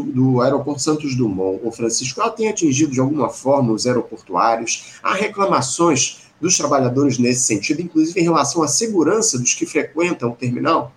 do 0.07 0.41
aeroporto 0.41 0.81
Santos 0.81 1.15
Dumont, 1.15 1.59
o 1.63 1.71
Francisco, 1.71 2.19
ela 2.19 2.31
tem 2.31 2.49
atingido 2.49 2.91
de 2.91 2.99
alguma 2.99 3.29
forma 3.29 3.71
os 3.71 3.85
aeroportuários? 3.85 4.95
Há 5.03 5.13
reclamações 5.13 6.23
dos 6.41 6.57
trabalhadores 6.57 7.19
nesse 7.19 7.41
sentido, 7.41 7.79
inclusive 7.79 8.19
em 8.19 8.23
relação 8.23 8.63
à 8.63 8.67
segurança 8.67 9.37
dos 9.37 9.53
que 9.53 9.67
frequentam 9.67 10.31
o 10.31 10.35
terminal? 10.35 10.91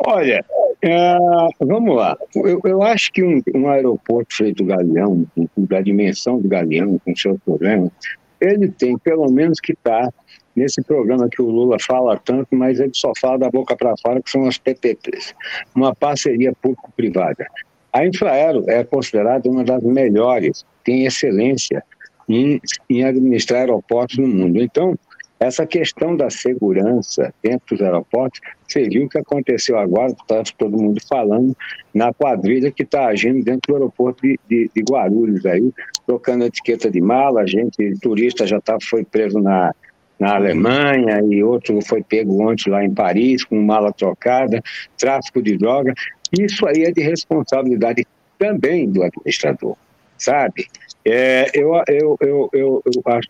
Olha, 0.00 0.44
é, 0.82 1.16
vamos 1.60 1.96
lá. 1.96 2.14
Eu, 2.34 2.60
eu 2.62 2.82
acho 2.82 3.10
que 3.10 3.24
um, 3.24 3.40
um, 3.54 3.66
aeroporto 3.66 4.36
feito 4.36 4.66
Galeão, 4.66 5.26
da 5.56 5.80
dimensão 5.80 6.38
do 6.38 6.46
Galeão, 6.46 7.00
com 7.02 7.16
seus 7.16 7.38
problemas, 7.42 7.90
ele 8.38 8.68
tem 8.68 8.98
pelo 8.98 9.30
menos 9.30 9.60
que 9.60 9.72
estar 9.72 10.08
tá 10.08 10.12
nesse 10.58 10.82
programa 10.82 11.28
que 11.28 11.40
o 11.40 11.48
Lula 11.48 11.76
fala 11.80 12.20
tanto, 12.24 12.54
mas 12.54 12.80
ele 12.80 12.92
só 12.94 13.12
fala 13.20 13.38
da 13.38 13.50
boca 13.50 13.76
para 13.76 13.94
fora, 14.02 14.20
que 14.20 14.30
são 14.30 14.46
as 14.46 14.58
PPPs, 14.58 15.34
uma 15.74 15.94
parceria 15.94 16.52
público-privada. 16.60 17.46
A 17.92 18.06
Infraero 18.06 18.64
é 18.68 18.84
considerada 18.84 19.48
uma 19.48 19.64
das 19.64 19.82
melhores, 19.82 20.64
tem 20.84 21.06
excelência 21.06 21.82
em, 22.28 22.60
em 22.90 23.04
administrar 23.04 23.60
aeroportos 23.60 24.18
no 24.18 24.28
mundo. 24.28 24.60
Então, 24.60 24.96
essa 25.40 25.64
questão 25.64 26.16
da 26.16 26.28
segurança 26.30 27.32
dentro 27.42 27.76
dos 27.76 27.80
aeroportos, 27.80 28.40
viu 28.74 29.04
o 29.04 29.08
que 29.08 29.18
aconteceu 29.18 29.78
agora, 29.78 30.10
está 30.10 30.42
todo 30.58 30.76
mundo 30.76 31.00
falando, 31.08 31.56
na 31.94 32.12
quadrilha 32.12 32.72
que 32.72 32.82
está 32.82 33.06
agindo 33.06 33.44
dentro 33.44 33.72
do 33.72 33.74
aeroporto 33.74 34.22
de, 34.22 34.38
de, 34.48 34.70
de, 34.74 34.82
Guarulhos, 34.82 35.46
aí, 35.46 35.72
trocando 36.06 36.44
etiqueta 36.44 36.90
de 36.90 37.00
mala, 37.00 37.46
gente, 37.46 37.94
turista 38.00 38.46
já 38.46 38.60
tá, 38.60 38.76
foi 38.82 39.04
preso 39.04 39.38
na, 39.38 39.72
na 40.18 40.34
Alemanha 40.34 41.20
e 41.30 41.42
outro 41.42 41.80
foi 41.82 42.02
pego 42.02 42.42
ontem 42.42 42.70
lá 42.70 42.84
em 42.84 42.92
Paris 42.92 43.44
com 43.44 43.60
mala 43.60 43.92
trocada, 43.92 44.60
tráfico 44.98 45.40
de 45.40 45.56
droga. 45.56 45.94
Isso 46.38 46.66
aí 46.66 46.84
é 46.84 46.90
de 46.90 47.00
responsabilidade 47.00 48.06
também 48.38 48.90
do 48.90 49.02
administrador, 49.02 49.76
sabe? 50.16 50.66
É, 51.04 51.46
eu, 51.54 51.72
eu, 51.88 52.16
eu, 52.20 52.50
eu, 52.52 52.82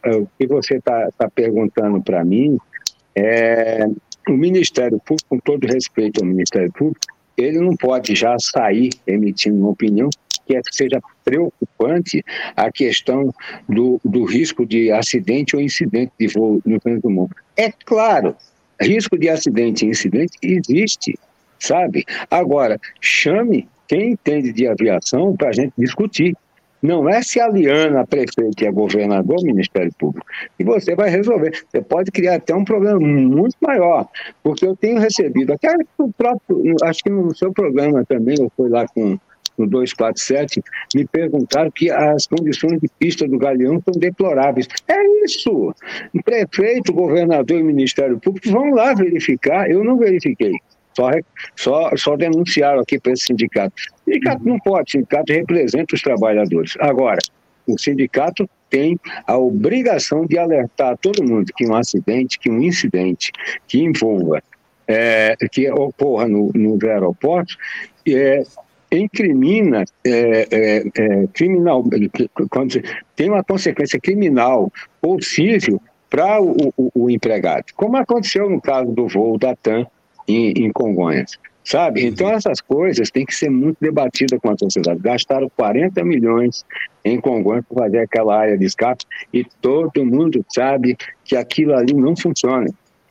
é, 0.05 0.17
o 0.17 0.29
que 0.39 0.47
você 0.47 0.77
está 0.77 1.11
tá 1.17 1.31
perguntando 1.31 2.03
para 2.03 2.25
mim 2.25 2.59
é 3.15 3.87
o 4.29 4.33
Ministério 4.33 4.99
Público, 4.99 5.29
com 5.29 5.39
todo 5.39 5.67
respeito 5.67 6.21
ao 6.21 6.27
Ministério 6.27 6.73
Público, 6.73 7.07
ele 7.39 7.59
não 7.59 7.77
pode 7.77 8.15
já 8.15 8.37
sair 8.39 8.91
emitindo 9.07 9.57
uma 9.57 9.71
opinião 9.71 10.11
que 10.47 10.57
é, 10.57 10.61
seja 10.73 11.01
preocupante 11.25 12.25
a 12.57 12.73
questão 12.73 13.33
do, 13.69 14.01
do 14.05 14.25
risco 14.25 14.65
de 14.65 14.91
acidente 14.91 15.55
ou 15.55 15.63
incidente 15.63 16.13
de 16.19 16.27
voo 16.29 16.61
no 16.65 16.79
do 17.01 17.11
Mundo. 17.11 17.37
É 17.57 17.71
claro, 17.71 18.35
risco 18.81 19.19
de 19.19 19.29
acidente 19.29 19.85
e 19.85 19.91
incidente 19.91 20.33
existe, 20.43 21.19
sabe? 21.59 22.05
Agora, 22.31 22.81
chame 23.01 23.69
quem 23.87 24.13
entende 24.13 24.53
de 24.53 24.67
aviação 24.67 25.37
para 25.37 25.49
a 25.49 25.53
gente 25.53 25.73
discutir. 25.77 26.37
Não 26.83 27.09
é 27.09 27.23
se 27.23 27.41
aliana 27.41 28.01
a 28.01 28.07
prefeito 28.07 28.63
e 28.63 28.67
a 28.67 28.71
governador, 28.71 29.43
Ministério 29.43 29.93
Público, 29.99 30.27
e 30.59 30.65
você 30.65 30.95
vai 30.95 31.11
resolver. 31.11 31.53
Você 31.69 31.81
pode 31.81 32.11
criar 32.11 32.37
até 32.37 32.55
um 32.55 32.65
problema 32.65 33.01
muito 33.01 33.57
maior, 33.61 34.07
porque 34.43 34.65
eu 34.67 34.77
tenho 34.77 35.01
recebido, 35.01 35.53
até 35.53 35.75
o 35.99 36.13
próprio, 36.13 36.77
acho 36.83 37.03
que 37.03 37.11
no 37.11 37.35
seu 37.37 37.53
programa 37.53 38.05
também, 38.05 38.37
eu 38.39 38.51
fui 38.57 38.69
lá 38.69 38.87
com 38.89 39.19
no 39.59 39.67
247, 39.67 40.63
me 40.95 41.05
perguntaram 41.05 41.71
que 41.71 41.91
as 41.91 42.27
condições 42.27 42.81
de 42.81 42.89
pista 42.99 43.27
do 43.27 43.37
Galeão 43.37 43.83
são 43.85 43.99
deploráveis. 43.99 44.69
É 44.87 45.25
isso! 45.25 45.75
Prefeito, 46.25 46.93
governador 46.93 47.59
e 47.59 47.63
Ministério 47.63 48.21
Público 48.21 48.51
vão 48.51 48.71
lá 48.71 48.95
verificar, 48.95 49.69
eu 49.69 49.83
não 49.83 49.99
verifiquei. 49.99 50.53
Só, 50.95 51.11
só, 51.57 51.97
só 51.97 52.17
denunciaram 52.17 52.81
aqui 52.81 52.99
para 52.99 53.13
esse 53.13 53.27
sindicato. 53.27 53.75
O 54.07 54.11
sindicato 54.11 54.45
não 54.45 54.59
pode, 54.59 54.89
o 54.89 54.93
sindicato 54.93 55.33
representa 55.33 55.95
os 55.95 56.03
trabalhadores. 56.03 56.75
Agora, 56.81 57.19
o 57.67 57.79
sindicato 57.79 58.49
tem 58.71 58.99
a 59.27 59.37
obrigação 59.37 60.27
de 60.27 60.39
alertar 60.39 60.97
todo 60.99 61.25
mundo 61.25 61.53
que 61.57 61.67
um 61.67 61.75
acidente, 61.75 62.39
que 62.39 62.51
um 62.51 62.61
incidente 62.63 63.31
que 63.67 63.83
envolva, 63.83 64.43
é, 64.87 65.37
que 65.53 65.71
ocorra 65.71 66.27
no, 66.27 66.51
nos 66.55 66.83
aeroportos, 66.83 67.57
é, 68.07 68.43
incrimina 68.91 69.85
é, 70.05 70.49
é, 70.51 70.83
é, 70.97 71.27
criminal, 71.33 71.85
tem 73.15 73.29
uma 73.29 73.45
consequência 73.45 74.01
criminal 74.01 74.73
possível 75.01 75.81
para 76.09 76.41
o, 76.41 76.73
o, 76.77 76.91
o, 76.95 77.11
empregado, 77.11 77.67
como 77.77 77.99
aconteceu 77.99 78.49
no 78.49 78.61
caso 78.61 78.91
do 78.93 79.07
voo 79.07 79.37
da 79.39 79.55
TAM 79.55 79.87
em, 80.29 80.53
em 80.53 80.71
Congonhas. 80.71 81.39
Sabe? 81.65 82.07
Então, 82.07 82.31
essas 82.31 82.63
coisas 82.63 83.11
têm 83.11 83.27
que 83.27 83.35
ser 83.35 83.51
muito 83.51 83.77
debatidas 83.79 84.39
com 84.41 84.51
a 84.51 84.57
sociedade. 84.57 85.01
Gastaram 85.01 85.51
40 85.55 86.03
milhões 86.03 86.65
em 87.05 87.21
Congonhas 87.21 87.65
para 87.69 87.85
fazer 87.85 87.99
aquela 87.99 88.39
área 88.39 88.57
de 88.57 88.65
escape 88.65 89.05
e 89.35 89.45
todo 89.61 90.05
mundo 90.05 90.43
sabe 90.49 90.97
que 91.25 91.37
aquilo 91.37 91.75
ali 91.75 91.93
não 91.93 92.17
funciona. 92.17 92.69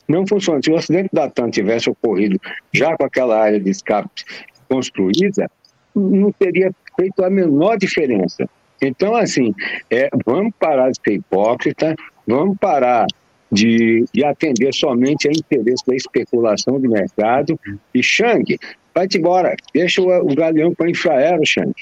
Não 0.07 0.25
funciona. 0.25 0.59
Se 0.63 0.71
o 0.71 0.75
acidente 0.75 1.09
da 1.13 1.29
TAM 1.29 1.51
tivesse 1.51 1.89
ocorrido 1.89 2.39
já 2.73 2.95
com 2.97 3.03
aquela 3.03 3.39
área 3.39 3.59
de 3.59 3.69
escape 3.69 4.23
construída, 4.67 5.51
não 5.93 6.31
teria 6.31 6.71
feito 6.95 7.23
a 7.23 7.29
menor 7.29 7.77
diferença. 7.77 8.49
Então, 8.81 9.15
assim, 9.15 9.53
é, 9.91 10.09
vamos 10.25 10.53
parar 10.59 10.89
de 10.89 10.97
ser 11.03 11.13
hipócrita, 11.15 11.95
vamos 12.25 12.57
parar 12.57 13.05
de, 13.51 14.05
de 14.13 14.23
atender 14.23 14.73
somente 14.73 15.27
a 15.27 15.31
interesse 15.31 15.85
da 15.85 15.95
especulação 15.95 16.79
de 16.79 16.87
mercado. 16.87 17.59
E 17.93 18.03
Shang, 18.03 18.57
vai-te 18.93 19.17
embora, 19.17 19.55
deixa 19.73 20.01
o, 20.01 20.31
o 20.31 20.35
galeão 20.35 20.73
para 20.73 20.87
a 20.87 20.89
Infraero, 20.89 21.45
Shang. 21.45 21.73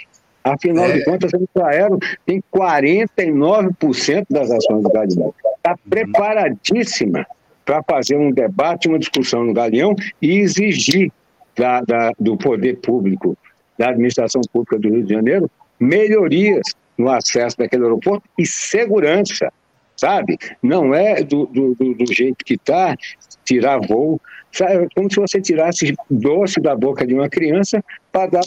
Afinal 0.44 0.86
é. 0.86 0.94
de 0.94 1.06
contas, 1.06 1.32
a 1.34 1.38
Infraero 1.38 1.98
tem 2.26 2.44
49% 2.54 4.26
das 4.30 4.52
ações 4.52 4.84
do 4.84 4.90
Galeão. 4.90 5.34
Está 5.58 5.76
preparadíssima 5.90 7.26
para 7.66 7.82
fazer 7.82 8.16
um 8.16 8.32
debate, 8.32 8.88
uma 8.88 9.00
discussão 9.00 9.44
no 9.44 9.54
Galeão 9.54 9.96
e 10.22 10.38
exigir 10.38 11.12
da, 11.56 11.82
da, 11.82 12.12
do 12.20 12.38
poder 12.38 12.78
público, 12.78 13.36
da 13.76 13.90
administração 13.90 14.42
pública 14.54 14.78
do 14.78 14.88
Rio 14.88 15.04
de 15.04 15.14
Janeiro, 15.14 15.50
melhorias 15.80 16.76
no 16.96 17.10
acesso 17.10 17.58
daquele 17.58 17.84
aeroporto 17.84 18.24
e 18.38 18.46
segurança 18.46 19.52
sabe? 19.96 20.38
Não 20.62 20.94
é 20.94 21.24
do, 21.24 21.46
do, 21.48 21.76
do 21.76 22.14
jeito 22.14 22.44
que 22.44 22.56
está, 22.56 22.96
tirar 23.44 23.80
voo, 23.80 24.20
sabe? 24.52 24.88
como 24.96 25.12
se 25.12 25.20
você 25.20 25.42
tirasse 25.42 25.96
doce 26.10 26.60
da 26.60 26.76
boca 26.76 27.06
de 27.06 27.14
uma 27.14 27.30
criança 27.30 27.84
para 28.12 28.28
dar 28.28 28.44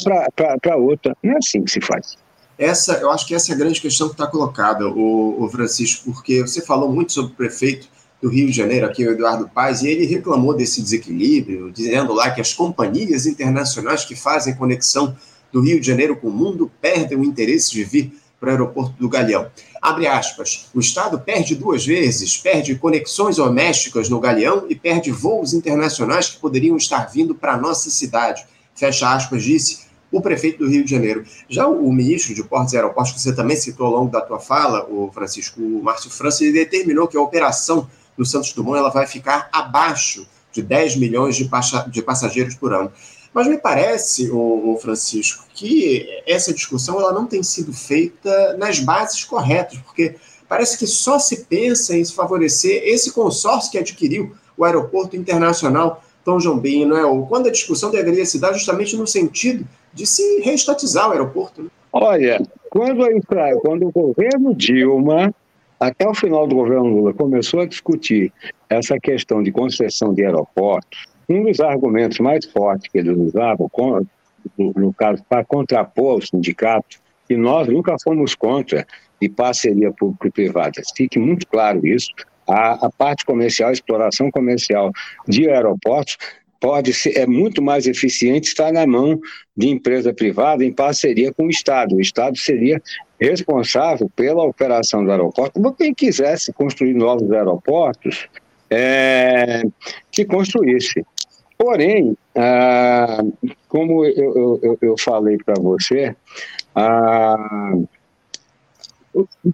para 0.60 0.76
outra. 0.76 1.16
Não 1.22 1.34
é 1.34 1.36
assim 1.38 1.62
que 1.62 1.70
se 1.70 1.80
faz. 1.80 2.16
Essa, 2.58 2.94
eu 2.94 3.10
acho 3.10 3.26
que 3.26 3.34
essa 3.34 3.52
é 3.52 3.54
a 3.54 3.58
grande 3.58 3.80
questão 3.80 4.08
que 4.08 4.14
está 4.14 4.26
colocada, 4.26 4.88
o, 4.88 5.44
o 5.44 5.48
Francisco, 5.48 6.12
porque 6.12 6.40
você 6.40 6.60
falou 6.60 6.92
muito 6.92 7.12
sobre 7.12 7.32
o 7.32 7.36
prefeito 7.36 7.88
do 8.20 8.28
Rio 8.28 8.46
de 8.46 8.52
Janeiro, 8.52 8.84
aqui 8.84 9.06
o 9.06 9.12
Eduardo 9.12 9.48
Paz, 9.48 9.82
e 9.82 9.88
ele 9.88 10.04
reclamou 10.04 10.52
desse 10.52 10.82
desequilíbrio, 10.82 11.70
dizendo 11.70 12.12
lá 12.12 12.32
que 12.32 12.40
as 12.40 12.52
companhias 12.52 13.26
internacionais 13.26 14.04
que 14.04 14.16
fazem 14.16 14.56
conexão 14.56 15.16
do 15.52 15.60
Rio 15.60 15.80
de 15.80 15.86
Janeiro 15.86 16.16
com 16.16 16.26
o 16.26 16.32
mundo 16.32 16.68
perdem 16.80 17.16
o 17.16 17.24
interesse 17.24 17.70
de 17.70 17.84
vir 17.84 18.12
para 18.40 18.48
o 18.48 18.50
aeroporto 18.50 18.94
do 18.98 19.08
Galeão. 19.08 19.48
Abre 19.80 20.06
aspas. 20.06 20.66
O 20.74 20.80
Estado 20.80 21.18
perde 21.18 21.54
duas 21.54 21.86
vezes, 21.86 22.36
perde 22.36 22.74
conexões 22.74 23.36
domésticas 23.36 24.08
no 24.08 24.20
Galeão 24.20 24.66
e 24.68 24.74
perde 24.74 25.10
voos 25.10 25.54
internacionais 25.54 26.28
que 26.28 26.40
poderiam 26.40 26.76
estar 26.76 27.06
vindo 27.06 27.34
para 27.34 27.56
nossa 27.56 27.90
cidade. 27.90 28.44
Fecha 28.74 29.12
aspas, 29.12 29.42
disse 29.42 29.88
o 30.10 30.20
prefeito 30.20 30.64
do 30.64 30.70
Rio 30.70 30.84
de 30.84 30.90
Janeiro. 30.90 31.24
Já 31.48 31.66
o 31.66 31.92
ministro 31.92 32.34
de 32.34 32.42
Portos 32.42 32.72
e 32.72 32.76
Aeroportos, 32.76 33.12
que 33.12 33.20
você 33.20 33.34
também 33.34 33.56
citou 33.56 33.86
ao 33.86 33.92
longo 33.92 34.10
da 34.10 34.20
tua 34.20 34.38
fala, 34.38 34.84
o 34.88 35.10
Francisco 35.12 35.60
Márcio 35.60 36.10
França, 36.10 36.44
ele 36.44 36.52
determinou 36.52 37.06
que 37.06 37.16
a 37.16 37.20
operação 37.20 37.88
no 38.16 38.24
Santos 38.24 38.52
Dumont 38.52 38.78
ela 38.78 38.90
vai 38.90 39.06
ficar 39.06 39.48
abaixo 39.52 40.26
de 40.52 40.62
10 40.62 40.96
milhões 40.96 41.36
de, 41.36 41.48
de 41.88 42.02
passageiros 42.02 42.54
por 42.54 42.72
ano. 42.72 42.90
Mas 43.38 43.46
me 43.46 43.56
parece, 43.56 44.28
o, 44.32 44.76
Francisco, 44.82 45.44
que 45.54 46.08
essa 46.26 46.52
discussão 46.52 46.98
ela 46.98 47.12
não 47.12 47.24
tem 47.24 47.40
sido 47.40 47.72
feita 47.72 48.56
nas 48.56 48.80
bases 48.80 49.24
corretas, 49.24 49.78
porque 49.78 50.16
parece 50.48 50.76
que 50.76 50.88
só 50.88 51.20
se 51.20 51.44
pensa 51.44 51.96
em 51.96 52.04
favorecer 52.04 52.82
esse 52.84 53.12
consórcio 53.12 53.70
que 53.70 53.78
adquiriu 53.78 54.34
o 54.56 54.64
Aeroporto 54.64 55.16
Internacional 55.16 56.02
Tom 56.24 56.38
Jobim, 56.38 56.84
não 56.84 56.96
é? 56.96 57.06
Ou 57.06 57.28
quando 57.28 57.46
a 57.46 57.52
discussão 57.52 57.92
deveria 57.92 58.26
se 58.26 58.40
dar 58.40 58.52
justamente 58.54 58.96
no 58.96 59.06
sentido 59.06 59.64
de 59.94 60.04
se 60.04 60.40
reestatizar 60.40 61.08
o 61.08 61.12
aeroporto. 61.12 61.62
Né? 61.62 61.68
Olha, 61.92 62.42
quando, 62.70 63.04
a, 63.04 63.60
quando 63.60 63.86
o 63.86 63.92
governo 63.92 64.52
Dilma, 64.52 65.32
até 65.78 66.08
o 66.08 66.12
final 66.12 66.44
do 66.44 66.56
governo 66.56 66.88
Lula, 66.88 67.14
começou 67.14 67.60
a 67.60 67.66
discutir 67.66 68.32
essa 68.68 68.98
questão 68.98 69.44
de 69.44 69.52
concessão 69.52 70.12
de 70.12 70.24
aeroportos, 70.24 71.06
um 71.28 71.44
dos 71.44 71.60
argumentos 71.60 72.18
mais 72.18 72.44
fortes 72.46 72.90
que 72.90 72.98
eles 72.98 73.16
usavam, 73.16 73.70
no 74.56 74.92
caso, 74.94 75.22
para 75.28 75.44
contrapor 75.44 76.18
o 76.18 76.26
sindicato, 76.26 76.98
e 77.28 77.36
nós 77.36 77.68
nunca 77.68 77.96
fomos 78.02 78.34
contra 78.34 78.86
de 79.20 79.28
parceria 79.28 79.92
público-privada. 79.92 80.80
Fique 80.96 81.18
muito 81.18 81.46
claro 81.46 81.86
isso. 81.86 82.08
A, 82.48 82.86
a, 82.86 82.90
parte 82.90 83.26
comercial, 83.26 83.68
a 83.68 83.72
exploração 83.72 84.30
comercial 84.30 84.90
de 85.26 85.50
aeroportos 85.50 86.16
pode 86.58 86.94
ser, 86.94 87.18
é 87.18 87.26
muito 87.26 87.60
mais 87.60 87.86
eficiente 87.86 88.48
estar 88.48 88.72
na 88.72 88.86
mão 88.86 89.20
de 89.54 89.68
empresa 89.68 90.14
privada 90.14 90.64
em 90.64 90.72
parceria 90.72 91.32
com 91.32 91.44
o 91.44 91.50
Estado. 91.50 91.96
O 91.96 92.00
Estado 92.00 92.38
seria 92.38 92.80
responsável 93.20 94.10
pela 94.16 94.44
operação 94.44 95.04
do 95.04 95.10
aeroporto. 95.10 95.60
Quem 95.74 95.92
quisesse 95.92 96.52
construir 96.52 96.94
novos 96.94 97.30
aeroportos, 97.30 98.28
é, 98.70 99.62
que 100.10 100.24
construísse. 100.24 101.04
Porém, 101.58 102.16
ah, 102.36 103.18
como 103.68 104.04
eu, 104.04 104.60
eu, 104.62 104.78
eu 104.80 104.94
falei 104.96 105.36
para 105.38 105.60
você, 105.60 106.14
ah, 106.72 107.74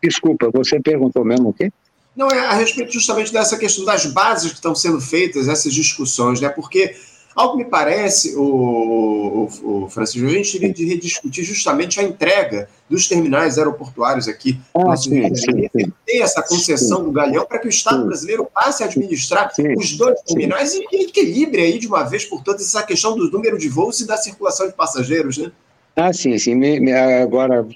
desculpa, 0.02 0.50
você 0.52 0.78
perguntou 0.78 1.25
mesmo 1.25 1.49
o 1.49 1.52
quê? 1.52 1.73
Não, 2.14 2.28
é 2.28 2.40
a 2.40 2.52
respeito 2.52 2.92
justamente 2.92 3.32
dessa 3.32 3.56
questão 3.56 3.87
das 3.87 4.04
bases 4.06 4.50
que 4.50 4.58
estão 4.58 4.75
sendo 4.75 5.00
feitas, 5.00 5.49
essas 5.49 5.73
discussões, 5.73 6.40
né? 6.40 6.50
Porque, 6.50 6.94
ao 7.35 7.53
que 7.53 7.59
me 7.59 7.64
parece, 7.64 8.37
o, 8.37 9.49
o, 9.62 9.85
o 9.85 9.88
Francisco, 9.88 10.26
a 10.29 10.31
gente 10.31 10.53
teria 10.53 10.73
de 10.73 10.85
rediscutir 10.85 11.45
justamente 11.45 11.99
a 11.99 12.03
entrega 12.03 12.69
dos 12.88 13.09
terminais 13.09 13.59
aeroportuários 13.59 14.29
aqui. 14.29 14.59
Ah, 14.75 14.97
sim, 14.97 15.35
sim, 15.35 15.69
sim. 15.76 15.93
Ter 16.07 16.19
essa 16.19 16.43
concessão 16.43 16.99
sim. 16.99 17.05
do 17.05 17.12
Galeão 17.12 17.45
para 17.45 17.59
que 17.59 17.67
o 17.67 17.71
Estado 17.71 18.05
brasileiro 18.05 18.47
passe 18.53 18.83
a 18.83 18.87
administrar 18.87 19.50
os 19.76 19.97
dois 19.97 20.21
terminais 20.23 20.75
e, 20.75 20.85
e 20.93 21.05
equilibre 21.05 21.62
aí 21.62 21.79
de 21.79 21.87
uma 21.87 22.05
vez 22.05 22.25
por 22.25 22.43
todas 22.43 22.62
essa 22.62 22.83
questão 22.83 23.17
do 23.17 23.31
número 23.31 23.59
de 23.59 23.69
voos 23.69 24.00
e 24.00 24.07
da 24.07 24.17
circulação 24.17 24.69
de 24.69 24.75
passageiros, 24.75 25.38
né? 25.38 25.50
Ah, 25.97 26.12
sim, 26.12 26.37
sim. 26.38 26.55
Me, 26.57 26.81
me, 26.81 26.93
agora 26.93 27.67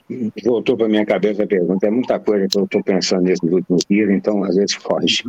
voltou 0.45 0.77
para 0.77 0.89
minha 0.89 1.07
cabeça 1.07 1.45
a 1.45 1.47
pergunta. 1.47 1.87
É 1.87 1.91
muita 1.91 2.19
coisa 2.19 2.49
que 2.49 2.59
eu 2.59 2.65
estou 2.65 2.83
pensando 2.83 3.23
nesses 3.23 3.49
últimos 3.49 3.85
dias, 3.89 4.11
então 4.11 4.43
às 4.43 4.57
vezes 4.57 4.75
foge. 4.75 5.23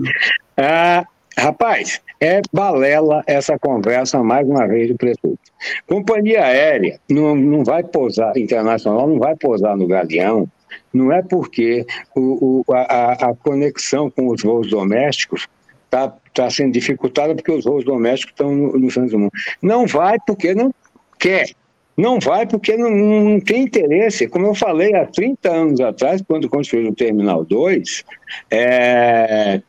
Ah, 0.57 1.05
rapaz, 1.39 2.01
é 2.19 2.41
balela 2.51 3.23
essa 3.25 3.57
conversa 3.57 4.21
mais 4.21 4.47
uma 4.47 4.67
vez 4.67 4.89
do 4.89 4.95
prefeito. 4.95 5.39
Companhia 5.87 6.45
aérea 6.45 6.99
não, 7.09 7.35
não 7.35 7.63
vai 7.63 7.83
pousar, 7.83 8.37
internacional 8.37 9.07
não 9.07 9.19
vai 9.19 9.35
pousar 9.35 9.75
no 9.75 9.87
Galeão, 9.87 10.47
não 10.93 11.11
é 11.11 11.21
porque 11.21 11.85
o, 12.15 12.63
o, 12.67 12.73
a, 12.73 13.29
a 13.29 13.35
conexão 13.35 14.09
com 14.09 14.27
os 14.27 14.41
voos 14.41 14.69
domésticos 14.69 15.47
está 15.85 16.13
tá 16.33 16.49
sendo 16.49 16.73
dificultada 16.73 17.35
porque 17.35 17.51
os 17.51 17.65
voos 17.65 17.83
domésticos 17.83 18.33
estão 18.33 18.53
no, 18.53 18.77
no 18.77 18.91
Santos 18.91 19.11
Dumont. 19.11 19.31
Não 19.61 19.87
vai 19.87 20.17
porque 20.25 20.53
não 20.53 20.71
quer. 21.17 21.49
Não 21.97 22.17
vai 22.17 22.47
porque 22.47 22.77
não, 22.77 22.89
não, 22.89 23.39
tem 23.41 23.63
interesse. 23.63 24.27
Como 24.27 24.45
eu 24.45 24.55
falei 24.55 24.95
há 24.95 25.05
30 25.05 25.49
anos 25.49 25.81
atrás, 25.81 26.21
quando 26.21 26.47
construíram 26.47 26.91
o 26.91 26.95
Terminal 26.95 27.43
2, 27.43 28.05
é, 28.49 29.61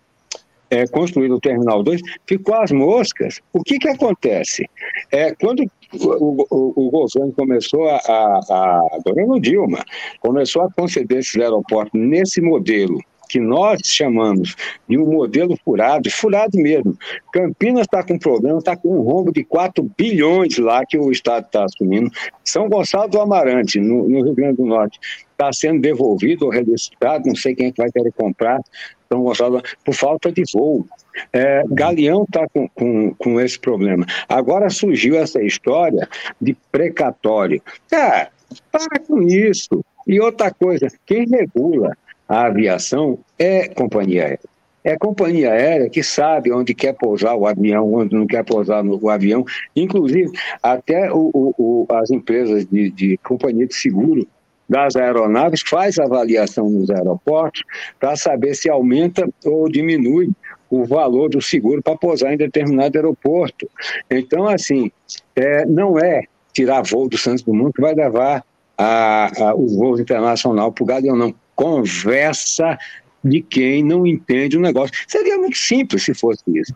é, 0.70 0.86
construíram 0.86 1.36
o 1.36 1.40
Terminal 1.40 1.82
2, 1.82 2.00
ficou 2.26 2.54
as 2.54 2.70
moscas. 2.70 3.40
O 3.52 3.62
que, 3.62 3.78
que 3.78 3.88
acontece? 3.88 4.68
É, 5.10 5.34
quando 5.34 5.64
o, 5.92 6.46
o, 6.50 6.86
o 6.86 6.90
governo 6.90 7.32
começou 7.32 7.88
a, 7.88 7.96
a, 7.96 8.40
a, 8.48 9.00
governo 9.04 9.40
Dilma, 9.40 9.84
começou 10.20 10.62
a 10.62 10.72
conceder 10.72 11.18
esses 11.18 11.36
aeroportos 11.40 12.00
nesse 12.00 12.40
modelo 12.40 13.00
que 13.30 13.38
nós 13.38 13.80
chamamos 13.84 14.56
de 14.88 14.98
um 14.98 15.06
modelo 15.06 15.56
furado, 15.64 16.10
furado 16.10 16.58
mesmo. 16.58 16.98
Campinas 17.32 17.82
está 17.82 18.02
com 18.02 18.18
problema, 18.18 18.58
está 18.58 18.76
com 18.76 18.98
um 18.98 19.02
rombo 19.02 19.32
de 19.32 19.44
4 19.44 19.88
bilhões 19.96 20.58
lá 20.58 20.84
que 20.84 20.98
o 20.98 21.12
Estado 21.12 21.46
está 21.46 21.64
assumindo. 21.64 22.10
São 22.44 22.68
Gonçalo 22.68 23.08
do 23.08 23.20
Amarante, 23.20 23.78
no, 23.78 24.08
no 24.08 24.24
Rio 24.24 24.34
Grande 24.34 24.56
do 24.56 24.66
Norte, 24.66 24.98
está 25.30 25.52
sendo 25.52 25.80
devolvido 25.80 26.46
ou 26.46 26.50
relicitado, 26.50 27.28
não 27.28 27.36
sei 27.36 27.54
quem 27.54 27.68
é 27.68 27.70
que 27.72 27.80
vai 27.80 27.90
querer 27.92 28.12
comprar, 28.12 28.60
São 29.08 29.22
Gonçalo, 29.22 29.62
por 29.84 29.94
falta 29.94 30.32
de 30.32 30.42
voo. 30.52 30.84
É, 31.32 31.62
Galeão 31.70 32.24
está 32.24 32.48
com, 32.48 32.68
com, 32.68 33.14
com 33.14 33.40
esse 33.40 33.58
problema. 33.58 34.04
Agora 34.28 34.68
surgiu 34.70 35.16
essa 35.16 35.40
história 35.40 36.08
de 36.40 36.56
precatório. 36.72 37.62
Cara, 37.88 38.30
para 38.72 38.98
com 39.06 39.22
isso. 39.22 39.84
E 40.06 40.20
outra 40.20 40.50
coisa, 40.50 40.88
quem 41.06 41.28
regula 41.28 41.96
a 42.30 42.46
aviação 42.46 43.18
é 43.36 43.66
companhia 43.66 44.22
aérea. 44.22 44.50
É 44.84 44.96
companhia 44.96 45.50
aérea 45.50 45.90
que 45.90 46.00
sabe 46.00 46.52
onde 46.52 46.72
quer 46.72 46.94
pousar 46.94 47.34
o 47.34 47.44
avião, 47.44 47.92
onde 47.92 48.14
não 48.14 48.24
quer 48.24 48.44
pousar 48.44 48.84
no, 48.84 48.98
o 49.02 49.10
avião. 49.10 49.44
Inclusive, 49.74 50.30
até 50.62 51.12
o, 51.12 51.30
o, 51.34 51.86
as 51.90 52.10
empresas 52.12 52.64
de, 52.66 52.88
de 52.90 53.18
companhia 53.18 53.66
de 53.66 53.74
seguro 53.74 54.26
das 54.68 54.94
aeronaves 54.94 55.62
faz 55.68 55.98
avaliação 55.98 56.70
nos 56.70 56.88
aeroportos 56.88 57.64
para 57.98 58.14
saber 58.14 58.54
se 58.54 58.70
aumenta 58.70 59.28
ou 59.44 59.68
diminui 59.68 60.30
o 60.70 60.84
valor 60.84 61.28
do 61.28 61.42
seguro 61.42 61.82
para 61.82 61.98
pousar 61.98 62.32
em 62.32 62.36
determinado 62.36 62.96
aeroporto. 62.96 63.68
Então, 64.08 64.46
assim, 64.46 64.92
é, 65.34 65.66
não 65.66 65.98
é 65.98 66.22
tirar 66.52 66.82
voo 66.82 67.08
do 67.08 67.18
Santos 67.18 67.42
Dumont 67.42 67.72
que 67.72 67.82
vai 67.82 67.92
levar 67.92 68.44
a, 68.78 69.48
a, 69.50 69.54
os 69.54 69.74
voos 69.74 69.98
internacionais 69.98 70.72
para 70.72 70.82
o 70.82 70.86
Galeão, 70.86 71.16
não 71.16 71.34
conversa 71.60 72.78
de 73.22 73.42
quem 73.42 73.84
não 73.84 74.06
entende 74.06 74.56
o 74.56 74.60
negócio. 74.62 74.96
Seria 75.06 75.36
muito 75.36 75.58
simples 75.58 76.02
se 76.04 76.14
fosse 76.14 76.42
isso. 76.46 76.74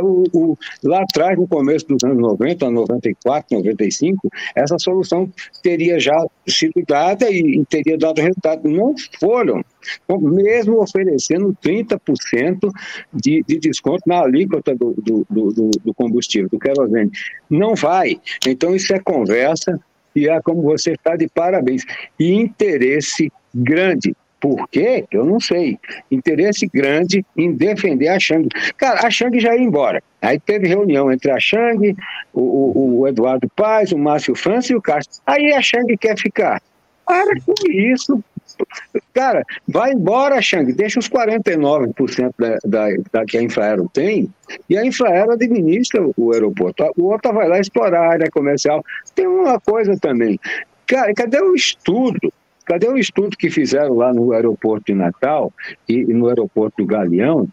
O, 0.00 0.22
o, 0.32 0.58
lá 0.84 1.02
atrás, 1.02 1.36
no 1.36 1.48
começo 1.48 1.84
dos 1.88 2.04
anos 2.04 2.18
90, 2.18 2.70
94, 2.70 3.58
95, 3.58 4.28
essa 4.54 4.78
solução 4.78 5.28
teria 5.64 5.98
já 5.98 6.24
sido 6.46 6.80
dada 6.86 7.28
e, 7.28 7.64
teria 7.68 7.98
dado 7.98 8.20
resultado. 8.20 8.68
Não 8.68 8.94
foram. 9.18 9.64
Mesmo 10.08 10.80
oferecendo 10.80 11.56
30% 11.60 12.70
de, 13.12 13.42
de 13.44 13.58
desconto 13.58 14.02
na 14.06 14.20
alíquota 14.20 14.76
do, 14.76 14.94
do, 14.96 15.26
do, 15.28 15.70
do 15.84 15.94
combustível, 15.94 16.48
do 16.48 16.58
querosene. 16.60 17.10
Não 17.50 17.74
vai. 17.74 18.20
Então, 18.46 18.76
isso 18.76 18.94
é 18.94 19.00
conversa 19.00 19.76
e 20.14 20.28
é 20.28 20.40
como 20.40 20.62
você 20.62 20.92
está 20.92 21.16
de 21.16 21.26
parabéns. 21.26 21.82
E 22.16 22.32
interesse 22.32 23.32
grande. 23.54 24.14
Por 24.40 24.66
quê? 24.68 25.04
Eu 25.10 25.24
não 25.24 25.38
sei. 25.38 25.78
Interesse 26.10 26.66
grande 26.66 27.24
em 27.36 27.52
defender 27.52 28.08
a 28.08 28.18
Xang. 28.18 28.48
Cara, 28.76 29.06
a 29.06 29.10
Xang 29.10 29.38
já 29.38 29.54
ia 29.54 29.62
embora. 29.62 30.02
Aí 30.22 30.38
teve 30.40 30.66
reunião 30.66 31.12
entre 31.12 31.30
a 31.30 31.38
Xang, 31.38 31.94
o, 32.32 32.40
o, 32.40 33.00
o 33.00 33.08
Eduardo 33.08 33.48
Paz, 33.54 33.92
o 33.92 33.98
Márcio 33.98 34.34
França 34.34 34.72
e 34.72 34.76
o 34.76 34.82
Castro. 34.82 35.20
Aí 35.26 35.52
a 35.52 35.60
Xang 35.60 35.94
quer 35.96 36.18
ficar. 36.18 36.62
Para 37.06 37.40
com 37.40 37.54
isso. 37.70 38.22
Cara, 39.12 39.44
vai 39.66 39.92
embora, 39.92 40.40
Xang, 40.40 40.72
deixa 40.72 40.98
os 40.98 41.08
49% 41.08 42.32
da, 42.38 42.58
da, 42.64 42.96
da 43.12 43.24
que 43.24 43.38
a 43.38 43.42
Infraero 43.42 43.88
tem, 43.92 44.28
e 44.68 44.76
a 44.76 44.84
Infraero 44.84 45.32
administra 45.32 46.02
o 46.16 46.32
aeroporto. 46.32 46.84
O 46.96 47.06
outro 47.06 47.32
vai 47.32 47.48
lá 47.48 47.58
explorar 47.58 48.00
a 48.00 48.12
área 48.12 48.30
comercial. 48.30 48.84
Tem 49.14 49.26
uma 49.26 49.58
coisa 49.60 49.96
também. 49.98 50.38
Cara, 50.86 51.12
cadê 51.14 51.40
o 51.40 51.54
estudo? 51.54 52.32
Cadê 52.70 52.86
o 52.86 52.96
estudo 52.96 53.36
que 53.36 53.50
fizeram 53.50 53.94
lá 53.94 54.14
no 54.14 54.32
aeroporto 54.32 54.86
de 54.86 54.94
Natal 54.94 55.52
e, 55.88 56.04
no 56.04 56.28
aeroporto 56.28 56.76
do 56.78 56.86
Galeão, 56.86 57.48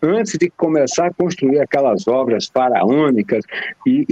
antes 0.00 0.38
de 0.38 0.48
começar 0.48 1.08
a 1.08 1.12
construir 1.12 1.60
aquelas 1.60 2.08
obras 2.08 2.46
faraônicas 2.46 3.44
e, 3.86 4.06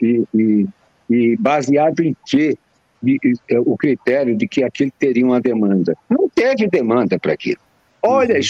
e, 0.00 0.24
e, 0.34 0.66
e 1.10 1.36
baseado 1.36 2.00
em 2.00 2.16
quê? 2.24 2.56
de, 3.02 3.18
o 3.66 3.76
critério 3.76 4.34
de 4.34 4.48
que 4.48 4.64
aquilo 4.64 4.90
teria 4.98 5.24
uma 5.24 5.38
demanda. 5.38 5.94
Não 6.08 6.30
teve 6.30 6.66
demanda 6.66 7.18
para 7.18 7.34
aquilo. 7.34 7.60
Olha, 8.02 8.40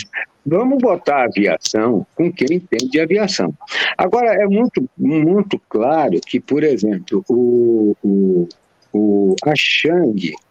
vamos 0.46 0.78
botar 0.78 1.22
a 1.22 1.24
aviação 1.24 2.06
com 2.14 2.32
quem 2.32 2.58
entende 2.58 2.88
de 2.88 3.00
aviação. 3.00 3.52
Agora, 3.98 4.32
é 4.40 4.46
muito, 4.46 4.88
muito 4.96 5.60
claro 5.68 6.20
que, 6.24 6.38
por 6.38 6.62
exemplo, 6.62 7.24
o, 7.28 7.96
o, 8.04 8.48
o, 8.92 9.36
a 9.44 9.52
Shang 9.56 10.32
eh, 10.32 10.45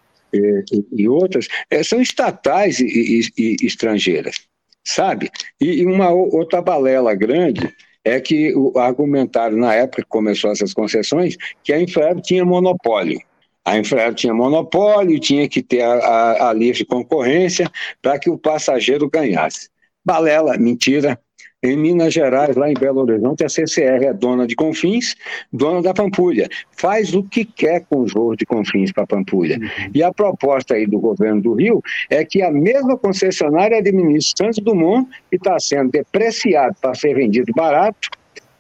e 0.92 1.08
outras 1.08 1.48
eh, 1.70 1.84
são 1.84 2.02
estatais 2.02 2.80
e, 2.80 3.22
e, 3.38 3.56
e 3.62 3.66
estrangeiras, 3.66 4.36
sabe? 4.84 5.30
E, 5.60 5.82
e 5.82 5.86
uma 5.86 6.10
outra 6.10 6.62
balela 6.62 7.14
grande 7.14 7.74
é 8.04 8.20
que 8.22 8.54
argumentaram 8.76 9.58
na 9.58 9.74
época 9.74 10.04
que 10.04 10.10
começou 10.10 10.52
essas 10.52 10.74
concessões 10.74 11.36
que 11.64 11.74
a 11.74 11.82
Infraero 11.82 12.22
tinha 12.22 12.46
monopólio. 12.46 13.20
A 13.66 13.80
Infraero 13.80 14.14
tinha 14.14 14.34
monopólio, 14.34 15.20
tinha 15.20 15.50
que 15.50 15.64
ter 15.64 15.82
a, 15.82 15.94
a, 15.94 16.50
a 16.50 16.54
livre 16.54 16.86
concorrência 16.86 17.70
para 18.02 18.20
que 18.20 18.30
o 18.30 18.38
passageiro 18.38 19.10
ganhasse. 19.10 19.70
Balela, 20.06 20.56
mentira. 20.56 21.20
Em 21.66 21.76
Minas 21.76 22.14
Gerais, 22.14 22.56
lá 22.56 22.70
em 22.70 22.76
Belo 22.76 23.02
Horizonte, 23.02 23.44
a 23.44 23.50
CCR 23.50 24.06
é 24.06 24.14
dona 24.14 24.46
de 24.46 24.56
Confins, 24.56 25.16
dona 25.52 25.82
da 25.82 25.96
Pampulha. 25.96 26.48
Faz 26.78 27.16
o 27.16 27.24
que 27.24 27.44
quer 27.44 27.84
com 27.90 28.02
os 28.02 28.14
voos 28.14 28.38
de 28.38 28.46
Confins 28.46 28.92
para 28.92 29.08
Pampulha. 29.08 29.58
Uhum. 29.58 29.92
E 29.92 30.04
a 30.04 30.14
proposta 30.14 30.76
aí 30.76 30.86
do 30.86 31.00
governo 31.00 31.42
do 31.42 31.54
Rio 31.54 31.82
é 32.08 32.24
que 32.24 32.44
a 32.44 32.52
mesma 32.52 32.96
concessionária 32.96 33.80
administre 33.80 34.34
Santos 34.38 34.60
Dumont, 34.60 35.10
que 35.32 35.38
está 35.38 35.58
sendo 35.60 35.90
depreciado 35.90 36.76
para 36.80 36.94
ser 36.94 37.16
vendido 37.16 37.52
barato, 37.56 38.10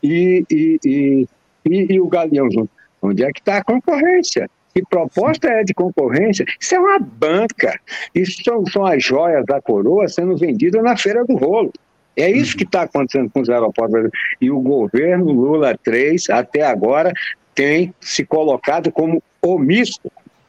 e, 0.02 0.44
e, 0.50 0.80
e, 0.84 1.28
e, 1.64 1.94
e 1.94 2.00
o 2.00 2.08
Galeão 2.08 2.50
junto. 2.50 2.72
Onde 3.04 3.24
é 3.24 3.32
que 3.32 3.40
está 3.40 3.58
a 3.58 3.64
concorrência? 3.64 4.50
Que 4.74 4.84
proposta 4.84 5.48
é 5.48 5.64
de 5.64 5.74
concorrência? 5.76 6.44
Isso 6.60 6.74
é 6.74 6.80
uma 6.80 7.00
banca. 7.00 7.80
Isso 8.14 8.44
são, 8.44 8.66
são 8.66 8.86
as 8.86 9.04
joias 9.04 9.46
da 9.46 9.62
coroa 9.62 10.08
sendo 10.08 10.36
vendidas 10.36 10.84
na 10.84 10.98
feira 10.98 11.24
do 11.24 11.36
rolo. 11.36 11.72
É 12.16 12.30
isso 12.30 12.56
que 12.56 12.64
está 12.64 12.84
acontecendo 12.84 13.30
com 13.30 13.42
os 13.42 13.50
aeroportos. 13.50 14.10
E 14.40 14.50
o 14.50 14.60
governo 14.60 15.32
Lula 15.32 15.78
3, 15.84 16.30
até 16.30 16.62
agora, 16.64 17.12
tem 17.54 17.94
se 18.00 18.26
colocado 18.26 18.92
como 18.92 19.22
omisso. 19.42 20.00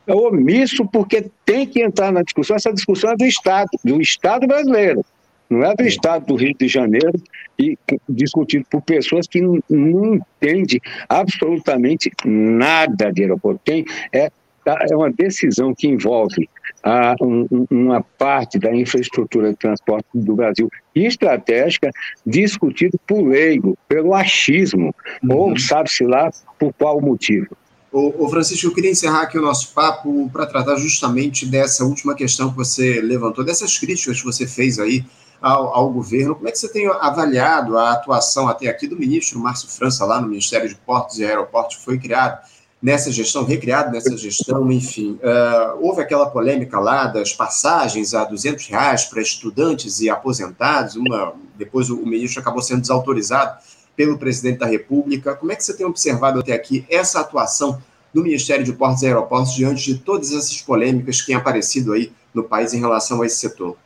É 0.07 0.14
omisso 0.14 0.87
porque 0.87 1.29
tem 1.44 1.66
que 1.66 1.83
entrar 1.83 2.12
na 2.12 2.22
discussão. 2.22 2.57
Essa 2.57 2.72
discussão 2.72 3.11
é 3.11 3.16
do 3.16 3.24
Estado, 3.24 3.68
do 3.85 4.00
Estado 4.00 4.46
brasileiro 4.46 5.05
não 5.48 5.64
é 5.64 5.74
do 5.74 5.83
estado 5.85 6.26
do 6.26 6.35
Rio 6.35 6.55
de 6.59 6.68
Janeiro 6.68 7.12
e 7.59 7.79
discutido 8.09 8.66
por 8.70 8.83
pessoas 8.83 9.26
que 9.26 9.40
não, 9.40 9.61
não 9.70 10.14
entendem 10.16 10.81
absolutamente 11.09 12.11
nada 12.24 13.12
de 13.12 13.22
aeroporto. 13.22 13.61
Tem, 13.64 13.85
é, 14.12 14.31
é 14.66 14.96
uma 14.96 15.11
decisão 15.11 15.74
que 15.74 15.87
envolve 15.87 16.48
a, 16.87 17.16
um, 17.20 17.66
uma 17.68 18.01
parte 18.01 18.61
da 18.61 18.72
infraestrutura 18.72 19.51
de 19.51 19.57
transporte 19.57 20.07
do 20.14 20.37
Brasil 20.37 20.70
estratégica 20.94 21.90
discutido 22.25 22.96
por 23.05 23.27
leigo, 23.27 23.77
pelo 23.88 24.14
achismo, 24.14 24.94
uhum. 25.25 25.37
ou 25.37 25.59
sabe-se 25.59 26.05
lá 26.05 26.31
por 26.57 26.72
qual 26.75 27.01
motivo. 27.01 27.57
Ô, 27.90 28.29
Francisco, 28.29 28.66
eu 28.66 28.75
queria 28.75 28.90
encerrar 28.90 29.22
aqui 29.22 29.38
o 29.38 29.42
nosso 29.42 29.72
papo 29.72 30.31
para 30.31 30.46
tratar 30.46 30.77
justamente 30.77 31.46
dessa 31.46 31.83
última 31.85 32.14
questão 32.14 32.51
que 32.51 32.57
você 32.57 33.01
levantou, 33.01 33.44
dessas 33.44 33.77
críticas 33.79 34.20
que 34.20 34.25
você 34.25 34.46
fez 34.46 34.79
aí 34.79 35.05
ao, 35.40 35.75
ao, 35.75 35.90
governo. 35.90 36.35
Como 36.35 36.46
é 36.46 36.53
que 36.53 36.59
você 36.59 36.70
tem 36.70 36.87
avaliado 36.87 37.79
a 37.79 37.92
atuação 37.92 38.49
até 38.49 38.68
aqui 38.68 38.87
do 38.87 38.99
ministro 38.99 39.40
Márcio 39.40 39.68
França, 39.68 40.05
lá 40.05 40.20
no 40.20 40.29
Ministério 40.29 40.68
de 40.68 40.75
Portos 40.75 41.18
e 41.18 41.25
Aeroportos, 41.25 41.77
que 41.77 41.85
foi 41.85 41.99
criado 41.99 42.38
nessa 42.87 43.11
gestão, 43.11 43.44
recriado 43.44 43.90
nessa 43.90 44.16
gestão, 44.16 44.70
enfim. 44.70 45.14
Uh, 45.14 45.85
houve 45.85 46.03
aquela 46.03 46.31
polêmica 46.31 46.79
lá 46.79 47.09
das 47.09 47.33
passagens 47.33 48.14
a 48.14 48.22
200 48.22 48.64
reais 48.68 49.05
para 49.07 49.20
estudantes 49.20 50.01
e 50.01 50.09
aposentados, 50.09 50.94
uma, 50.94 51.33
depois 51.59 51.90
o, 51.90 52.01
o 52.01 52.07
ministro 52.07 52.40
acabou 52.40 52.62
sendo 52.62 52.83
desautorizado 52.83 53.59
pelo 53.96 54.16
presidente 54.16 54.59
da 54.59 54.66
República. 54.66 55.35
Como 55.35 55.51
é 55.51 55.57
que 55.57 55.64
você 55.64 55.75
tem 55.75 55.85
observado 55.85 56.38
até 56.38 56.53
aqui 56.53 56.87
essa 56.88 57.18
atuação 57.18 57.83
do 58.14 58.22
Ministério 58.22 58.64
de 58.64 58.72
Portos 58.72 59.03
e 59.03 59.07
Aeroportos 59.07 59.55
diante 59.55 59.92
de 59.92 59.99
todas 59.99 60.31
essas 60.31 60.62
polêmicas 60.62 61.20
que 61.20 61.27
têm 61.27 61.35
aparecido 61.35 61.92
aí 61.92 62.12
no 62.33 62.44
país 62.44 62.72
em 62.72 62.79
relação 62.79 63.20
a 63.20 63.27
esse 63.27 63.38
setor? 63.38 63.77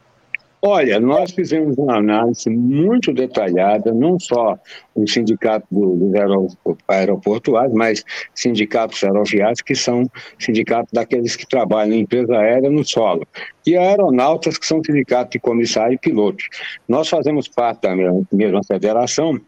Olha, 0.62 1.00
nós 1.00 1.30
fizemos 1.30 1.78
uma 1.78 1.96
análise 1.96 2.50
muito 2.50 3.14
detalhada, 3.14 3.94
não 3.94 4.20
só 4.20 4.58
o 4.94 5.08
sindicato 5.08 5.66
dos 5.70 6.12
aeroportuários, 6.86 7.72
mas 7.74 8.04
sindicatos 8.34 9.02
aeroviários, 9.02 9.62
que 9.62 9.74
são 9.74 10.04
sindicatos 10.38 10.92
daqueles 10.92 11.34
que 11.34 11.46
trabalham 11.46 11.94
em 11.94 12.00
empresa 12.00 12.36
aérea 12.36 12.68
no 12.68 12.84
solo, 12.84 13.26
e 13.66 13.74
aeronautas, 13.74 14.58
que 14.58 14.66
são 14.66 14.84
sindicatos 14.84 15.30
de 15.32 15.38
comissário 15.38 15.94
e 15.94 15.98
pilotos. 15.98 16.46
Nós 16.86 17.08
fazemos 17.08 17.48
parte 17.48 17.80
da 17.82 17.96
mesma 18.30 18.60
federação 18.62 19.40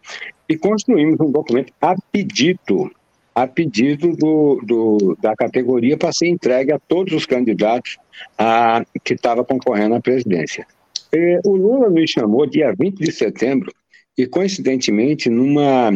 e 0.48 0.56
construímos 0.56 1.20
um 1.20 1.30
documento 1.30 1.74
a 1.80 1.94
pedido 2.10 2.90
a 3.34 3.46
pedido 3.46 4.14
do, 4.14 4.60
do, 4.62 5.16
da 5.20 5.34
categoria 5.34 5.96
para 5.96 6.12
ser 6.12 6.28
entregue 6.28 6.70
a 6.70 6.78
todos 6.78 7.14
os 7.14 7.24
candidatos 7.24 7.96
a, 8.36 8.84
que 9.02 9.14
estavam 9.14 9.42
concorrendo 9.42 9.94
à 9.94 10.00
presidência. 10.00 10.66
É, 11.12 11.40
o 11.44 11.56
Lula 11.56 11.90
me 11.90 12.06
chamou 12.08 12.46
dia 12.46 12.74
20 12.78 12.98
de 12.98 13.12
setembro 13.12 13.72
e, 14.16 14.26
coincidentemente, 14.26 15.28
numa, 15.28 15.90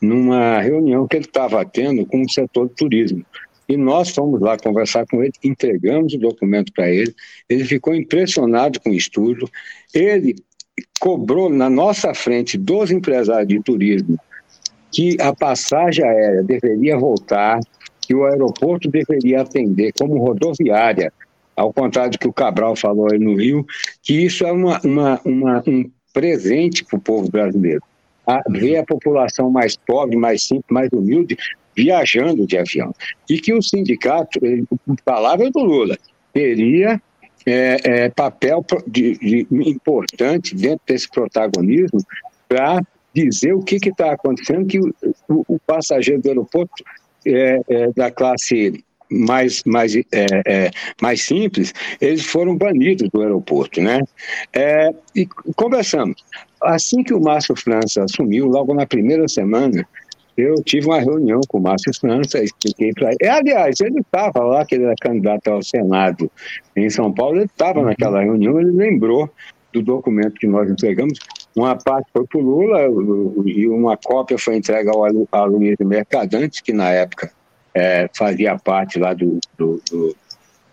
numa 0.00 0.60
reunião 0.60 1.06
que 1.06 1.16
ele 1.16 1.24
estava 1.24 1.64
tendo 1.64 2.06
com 2.06 2.22
o 2.22 2.30
setor 2.30 2.68
do 2.68 2.74
turismo. 2.74 3.24
E 3.68 3.76
nós 3.76 4.10
fomos 4.10 4.40
lá 4.40 4.56
conversar 4.56 5.04
com 5.06 5.22
ele, 5.22 5.32
entregamos 5.42 6.14
o 6.14 6.18
documento 6.18 6.72
para 6.72 6.88
ele, 6.88 7.12
ele 7.48 7.64
ficou 7.64 7.94
impressionado 7.94 8.80
com 8.80 8.90
o 8.90 8.94
estudo, 8.94 9.50
ele 9.92 10.36
cobrou 11.00 11.48
na 11.48 11.68
nossa 11.68 12.14
frente 12.14 12.56
dos 12.56 12.90
empresários 12.90 13.48
de 13.48 13.60
turismo 13.60 14.18
que 14.92 15.16
a 15.20 15.34
passagem 15.34 16.04
aérea 16.04 16.42
deveria 16.42 16.96
voltar, 16.96 17.60
que 18.00 18.14
o 18.14 18.24
aeroporto 18.24 18.88
deveria 18.88 19.42
atender 19.42 19.92
como 19.98 20.18
rodoviária 20.18 21.12
ao 21.56 21.72
contrário 21.72 22.12
do 22.12 22.18
que 22.18 22.28
o 22.28 22.32
Cabral 22.32 22.76
falou 22.76 23.08
aí 23.10 23.18
no 23.18 23.34
Rio, 23.34 23.64
que 24.02 24.24
isso 24.24 24.44
é 24.44 24.52
uma, 24.52 24.80
uma, 24.84 25.20
uma 25.24 25.64
um 25.66 25.90
presente 26.12 26.84
para 26.84 26.98
o 26.98 27.00
povo 27.00 27.30
brasileiro. 27.30 27.82
A, 28.26 28.42
ver 28.48 28.76
a 28.76 28.84
população 28.84 29.50
mais 29.50 29.76
pobre, 29.76 30.16
mais 30.16 30.42
simples, 30.42 30.66
mais 30.68 30.90
humilde, 30.92 31.36
viajando 31.74 32.46
de 32.46 32.58
avião. 32.58 32.92
E 33.28 33.38
que 33.38 33.54
o 33.54 33.62
sindicato, 33.62 34.38
ele, 34.42 34.64
palavra 35.04 35.50
do 35.50 35.60
Lula, 35.60 35.96
teria 36.32 37.00
é, 37.46 37.76
é, 37.84 38.08
papel 38.10 38.64
de, 38.86 39.16
de, 39.18 39.46
importante 39.50 40.54
dentro 40.54 40.80
desse 40.86 41.08
protagonismo 41.08 42.00
para 42.48 42.82
dizer 43.14 43.54
o 43.54 43.62
que 43.62 43.76
está 43.76 44.12
acontecendo, 44.12 44.66
que 44.66 44.78
o, 44.78 44.92
o, 45.28 45.58
passageiro 45.60 46.20
do 46.20 46.28
aeroporto 46.28 46.84
é, 47.24 47.60
é 47.68 47.92
da 47.92 48.10
classe 48.10 48.84
mais, 49.10 49.62
mais, 49.64 49.96
é, 49.96 50.04
é, 50.46 50.70
mais 51.00 51.24
simples, 51.24 51.72
eles 52.00 52.24
foram 52.24 52.56
banidos 52.56 53.08
do 53.10 53.22
aeroporto, 53.22 53.80
né? 53.80 54.02
É, 54.52 54.92
e 55.14 55.26
conversamos. 55.54 56.24
Assim 56.62 57.02
que 57.02 57.14
o 57.14 57.20
Márcio 57.20 57.54
França 57.56 58.04
assumiu, 58.04 58.46
logo 58.46 58.74
na 58.74 58.86
primeira 58.86 59.28
semana, 59.28 59.86
eu 60.36 60.54
tive 60.62 60.86
uma 60.86 61.00
reunião 61.00 61.40
com 61.48 61.58
o 61.58 61.62
Márcio 61.62 61.92
França, 61.98 62.42
expliquei 62.42 62.92
para 62.92 63.10
ele. 63.10 63.30
Aliás, 63.30 63.80
ele 63.80 64.00
estava 64.00 64.44
lá, 64.44 64.64
que 64.66 64.74
ele 64.74 64.84
era 64.84 64.94
candidato 65.00 65.48
ao 65.48 65.62
Senado 65.62 66.30
em 66.74 66.90
São 66.90 67.12
Paulo, 67.12 67.36
ele 67.36 67.46
estava 67.46 67.80
uhum. 67.80 67.86
naquela 67.86 68.22
reunião, 68.22 68.60
ele 68.60 68.72
lembrou 68.72 69.30
do 69.72 69.82
documento 69.82 70.34
que 70.34 70.46
nós 70.46 70.70
entregamos. 70.70 71.18
Uma 71.54 71.76
parte 71.76 72.08
foi 72.12 72.26
para 72.26 72.38
o 72.38 72.42
Lula 72.42 72.80
e 73.46 73.66
uma 73.66 73.96
cópia 73.96 74.36
foi 74.38 74.56
entregue 74.56 74.90
ao 74.90 75.04
Aloysio 75.32 75.86
Mercadante, 75.86 76.62
que 76.62 76.72
na 76.72 76.90
época 76.90 77.30
é, 77.76 78.08
fazia 78.16 78.58
parte 78.58 78.98
lá 78.98 79.12
do, 79.12 79.38
do, 79.58 79.82
do, 79.90 80.16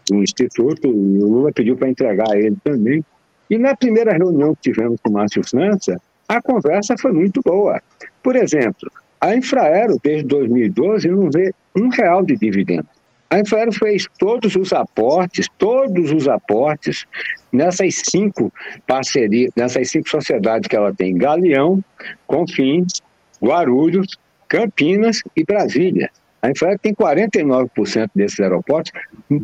do 0.09 0.23
Instituto, 0.23 0.87
e 0.87 0.89
o 0.89 1.27
Lula 1.27 1.51
pediu 1.51 1.75
para 1.75 1.89
entregar 1.89 2.33
ele 2.33 2.55
também. 2.63 3.03
E 3.49 3.57
na 3.57 3.75
primeira 3.75 4.13
reunião 4.13 4.55
que 4.55 4.71
tivemos 4.71 4.97
com 5.03 5.09
o 5.09 5.13
Márcio 5.13 5.43
França, 5.45 5.99
a 6.29 6.41
conversa 6.41 6.95
foi 6.97 7.11
muito 7.11 7.41
boa. 7.43 7.81
Por 8.23 8.37
exemplo, 8.37 8.89
a 9.19 9.35
Infraero, 9.35 9.99
desde 10.01 10.23
2012, 10.27 11.09
não 11.09 11.29
vê 11.29 11.53
um 11.75 11.89
real 11.89 12.23
de 12.23 12.37
dividendo. 12.37 12.87
A 13.29 13.39
Infraero 13.39 13.73
fez 13.73 14.07
todos 14.17 14.55
os 14.55 14.71
aportes, 14.71 15.47
todos 15.57 16.09
os 16.09 16.29
aportes 16.29 17.05
nessas 17.51 17.95
cinco 18.09 18.53
parcerias, 18.87 19.51
nessas 19.57 19.89
cinco 19.89 20.07
sociedades 20.07 20.69
que 20.69 20.75
ela 20.75 20.93
tem: 20.93 21.17
Galeão, 21.17 21.83
Confins, 22.25 23.01
Guarulhos, 23.43 24.07
Campinas 24.47 25.21
e 25.35 25.43
Brasília. 25.43 26.09
A 26.43 26.51
Infraero 26.51 26.77
tem 26.77 26.93
49% 26.93 28.11
desses 28.13 28.39
aeroportos, 28.39 28.91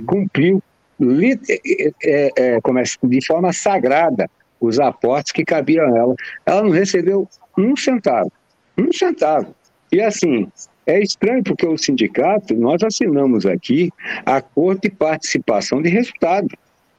cumpriu 0.06 0.62
é, 1.02 1.92
é, 2.04 2.32
é 2.38 2.60
de 3.04 3.26
forma 3.26 3.54
sagrada 3.54 4.30
os 4.60 4.80
aportes 4.80 5.32
que 5.32 5.46
cabiam 5.46 5.86
a 5.86 5.98
ela. 5.98 6.16
Ela 6.46 6.62
não 6.62 6.72
recebeu 6.72 7.26
um 7.58 7.76
centavo. 7.76 8.30
Um 8.78 8.92
centavo. 8.92 9.56
E 9.92 10.02
assim, 10.02 10.52
É 10.90 11.00
estranho 11.00 11.44
porque 11.44 11.68
o 11.68 11.78
sindicato, 11.78 12.56
nós 12.56 12.82
assinamos 12.82 13.46
aqui 13.46 13.92
acordo 14.26 14.82
de 14.82 14.90
participação 14.90 15.84
de 15.84 15.90
resultado 15.90 16.50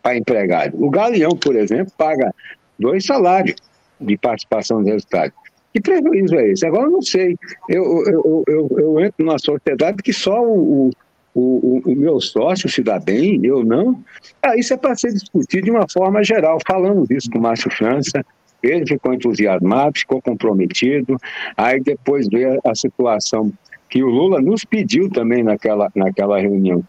para 0.01 0.17
empregado. 0.17 0.83
O 0.83 0.89
Galeão, 0.89 1.33
por 1.33 1.57
exemplo, 1.57 1.93
paga 1.99 2.33
dois 2.79 3.05
salários 3.05 3.57
de 4.01 4.17
participação 4.17 4.83
de 4.85 4.93
resultado. 4.93 5.33
Que 5.73 5.81
prejuízo 5.81 6.35
é 6.37 6.51
esse? 6.51 6.67
Agora 6.67 6.85
eu 6.85 6.91
não 6.91 7.03
sei. 7.03 7.37
Eu, 7.69 8.05
eu, 8.07 8.45
eu, 8.49 8.71
eu 8.79 9.01
entro 9.01 9.25
numa 9.25 9.39
sociedade 9.39 10.03
que 10.03 10.13
só 10.13 10.43
o, 10.43 10.91
o, 11.35 11.83
o, 11.85 11.97
meu 11.97 12.21
sócio 12.21 12.69
se 12.69 12.83
dá 12.83 12.99
bem, 12.99 13.41
eu 13.45 13.65
não. 13.65 14.03
Ah, 14.43 14.57
isso 14.57 14.75
é 14.75 14.77
para 14.77 14.97
ser 14.97 15.13
discutido 15.13 15.67
de 15.67 15.71
uma 15.71 15.87
forma 15.89 16.25
geral. 16.25 16.59
Falamos 16.67 17.09
isso 17.11 17.31
com 17.31 17.39
o 17.39 17.43
Márcio 17.43 17.71
França, 17.71 18.25
ele 18.63 18.87
ficou 18.87 19.15
entusiasmado, 19.15 19.99
ficou 19.99 20.21
comprometido. 20.21 21.17
Aí 21.57 21.81
depois 21.81 22.29
veio 22.29 22.59
a 22.65 22.75
situação 22.75 23.53
que 23.89 24.03
o 24.03 24.09
Lula 24.09 24.41
nos 24.41 24.65
pediu 24.65 25.11
também 25.11 25.43
naquela, 25.43 25.91
naquela 25.95 26.39
reunião, 26.39 26.83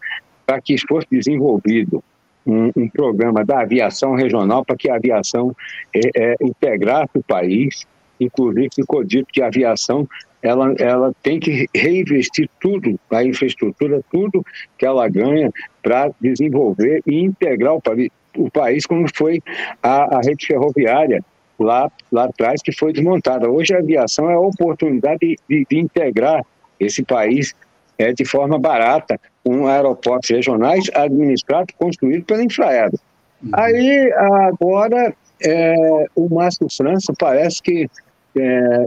para 0.46 0.60
que 0.60 0.76
fosse 0.86 1.06
desenvolvido 1.10 2.02
um, 2.46 2.70
um, 2.76 2.88
programa 2.88 3.44
da 3.44 3.60
aviação 3.60 4.14
regional 4.14 4.64
para 4.64 4.76
que 4.76 4.90
a 4.90 4.96
aviação 4.96 5.54
é, 5.94 6.00
é, 6.16 6.36
integrasse 6.40 7.10
o 7.16 7.22
país. 7.22 7.86
Inclusive, 8.20 8.68
ficou 8.74 9.02
dito 9.02 9.26
que 9.32 9.42
a 9.42 9.46
aviação 9.46 10.08
ela, 10.42 10.74
ela 10.78 11.12
tem 11.22 11.38
que 11.38 11.68
reinvestir 11.74 12.50
tudo, 12.60 12.98
a 13.10 13.22
infraestrutura, 13.24 14.00
tudo 14.10 14.44
que 14.76 14.84
ela 14.84 15.08
ganha 15.08 15.50
para 15.82 16.10
desenvolver 16.20 17.00
e 17.06 17.20
integrar 17.20 17.74
o 17.74 17.80
país, 17.80 18.10
o 18.36 18.50
país 18.50 18.84
como 18.84 19.06
foi 19.14 19.40
a, 19.82 20.16
a 20.16 20.20
rede 20.20 20.46
ferroviária 20.46 21.24
lá, 21.58 21.90
lá 22.10 22.24
atrás, 22.24 22.60
que 22.60 22.72
foi 22.72 22.92
desmontada. 22.92 23.48
Hoje 23.48 23.74
a 23.74 23.78
aviação 23.78 24.28
é 24.28 24.34
a 24.34 24.40
oportunidade 24.40 25.20
de, 25.20 25.38
de, 25.48 25.66
de 25.70 25.78
integrar 25.78 26.44
esse 26.80 27.04
país 27.04 27.54
é, 27.98 28.12
de 28.12 28.24
forma 28.24 28.58
barata 28.58 29.20
com 29.44 29.66
aeroportos 29.68 30.30
regionais 30.30 30.90
administrados, 30.94 31.74
construídos 31.78 32.26
pela 32.26 32.42
Infraero. 32.42 32.98
Uhum. 33.42 33.50
Aí, 33.52 34.12
agora, 34.12 35.14
é, 35.44 36.06
o 36.14 36.28
Márcio 36.28 36.66
França 36.70 37.12
parece 37.18 37.62
que 37.62 37.88
é, 38.36 38.84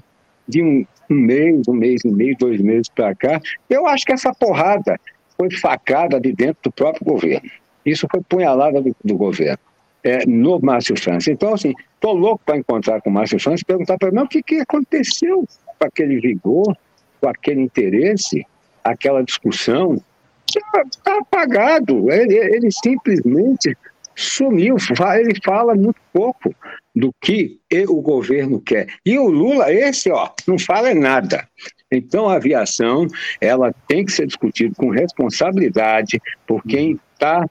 de 0.47 0.61
um, 0.61 0.85
um, 1.09 1.15
mês, 1.15 1.67
um 1.67 1.73
mês 1.73 2.01
e 2.03 2.09
meio, 2.09 2.35
dois 2.37 2.61
meses 2.61 2.89
para 2.89 3.15
cá, 3.15 3.41
eu 3.69 3.87
acho 3.87 4.05
que 4.05 4.13
essa 4.13 4.33
porrada 4.33 4.99
foi 5.37 5.51
facada 5.51 6.19
de 6.19 6.31
dentro 6.31 6.57
do 6.63 6.71
próprio 6.71 7.05
governo. 7.05 7.49
Isso 7.85 8.07
foi 8.09 8.21
punhalada 8.21 8.81
do, 8.81 8.95
do 9.03 9.15
governo. 9.15 9.59
É, 10.03 10.23
no 10.27 10.59
Márcio 10.59 10.95
França. 10.95 11.31
Então, 11.31 11.55
assim, 11.55 11.73
estou 11.95 12.13
louco 12.13 12.39
para 12.45 12.57
encontrar 12.57 13.01
com 13.01 13.09
o 13.09 13.13
Márcio 13.13 13.39
França 13.39 13.63
e 13.63 13.65
perguntar 13.65 13.97
para 13.97 14.09
ele, 14.09 14.19
o 14.19 14.27
que, 14.27 14.43
que 14.43 14.59
aconteceu 14.59 15.43
com 15.65 15.87
aquele 15.87 16.19
vigor, 16.19 16.77
com 17.19 17.27
aquele 17.27 17.61
interesse, 17.61 18.45
aquela 18.83 19.23
discussão, 19.23 19.99
está 20.47 21.17
apagado. 21.17 22.11
Ele, 22.11 22.35
ele 22.35 22.69
simplesmente 22.71 23.75
sumiu. 24.15 24.77
Ele 25.19 25.33
fala 25.43 25.75
muito 25.75 25.99
pouco 26.13 26.53
do 26.95 27.13
que 27.21 27.59
o 27.89 28.01
governo 28.01 28.61
quer. 28.61 28.87
E 29.05 29.19
o 29.19 29.27
Lula, 29.27 29.71
esse, 29.71 30.09
ó, 30.09 30.29
não 30.47 30.57
fala 30.57 30.93
nada. 30.93 31.47
Então, 31.91 32.29
a 32.29 32.35
aviação, 32.35 33.07
ela 33.39 33.73
tem 33.87 34.05
que 34.05 34.11
ser 34.11 34.27
discutida 34.27 34.73
com 34.75 34.89
responsabilidade 34.89 36.21
por 36.47 36.63
quem 36.63 36.99
está 37.13 37.45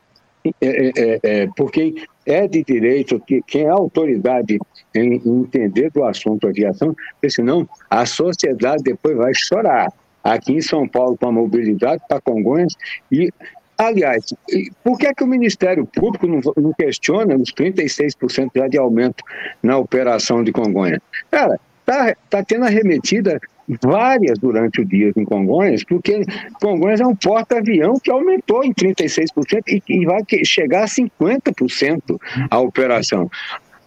é, 0.44 0.53
é, 0.61 0.92
é, 0.96 1.20
é, 1.22 1.46
por 1.57 1.70
quem 1.70 1.94
é 2.27 2.46
de 2.46 2.62
direito, 2.62 3.18
que, 3.20 3.40
quem 3.46 3.62
é 3.62 3.70
autoridade 3.70 4.59
em, 4.94 5.14
em 5.14 5.40
entender 5.40 5.90
do 5.90 6.05
assunto 6.05 6.46
aviação, 6.46 6.94
porque 7.12 7.31
senão 7.31 7.66
a 7.88 8.05
sociedade 8.05 8.83
depois 8.83 9.16
vai 9.16 9.33
chorar. 9.35 9.90
Aqui 10.22 10.55
em 10.55 10.61
São 10.61 10.87
Paulo, 10.87 11.16
com 11.16 11.29
a 11.29 11.33
mobilidade 11.33 12.03
para 12.09 12.20
Congonhas, 12.20 12.74
e 13.11 13.31
Aliás, 13.76 14.32
por 14.82 14.98
que, 14.98 15.06
é 15.06 15.14
que 15.14 15.24
o 15.24 15.26
Ministério 15.26 15.87
Público 15.87 16.26
não, 16.26 16.72
questiona 16.72 17.37
os 17.37 17.52
36% 17.52 18.50
já 18.54 18.68
de 18.68 18.78
aumento 18.78 19.24
na 19.62 19.76
operação 19.76 20.44
de 20.44 20.52
Congonhas? 20.52 21.00
Cara, 21.30 21.58
está 21.80 22.14
tá 22.30 22.44
tendo 22.44 22.64
arremetida 22.64 23.40
várias 23.82 24.38
durante 24.38 24.80
o 24.80 24.84
dia 24.84 25.12
em 25.16 25.24
Congonhas, 25.24 25.82
porque 25.84 26.24
Congonhas 26.60 27.00
é 27.00 27.06
um 27.06 27.16
porta-avião 27.16 27.98
que 27.98 28.10
aumentou 28.10 28.62
em 28.62 28.72
36% 28.72 29.62
e, 29.66 29.82
e 29.88 30.04
vai 30.04 30.22
chegar 30.44 30.84
a 30.84 30.87
50% 30.87 32.18
a 32.50 32.60
operação. 32.60 33.28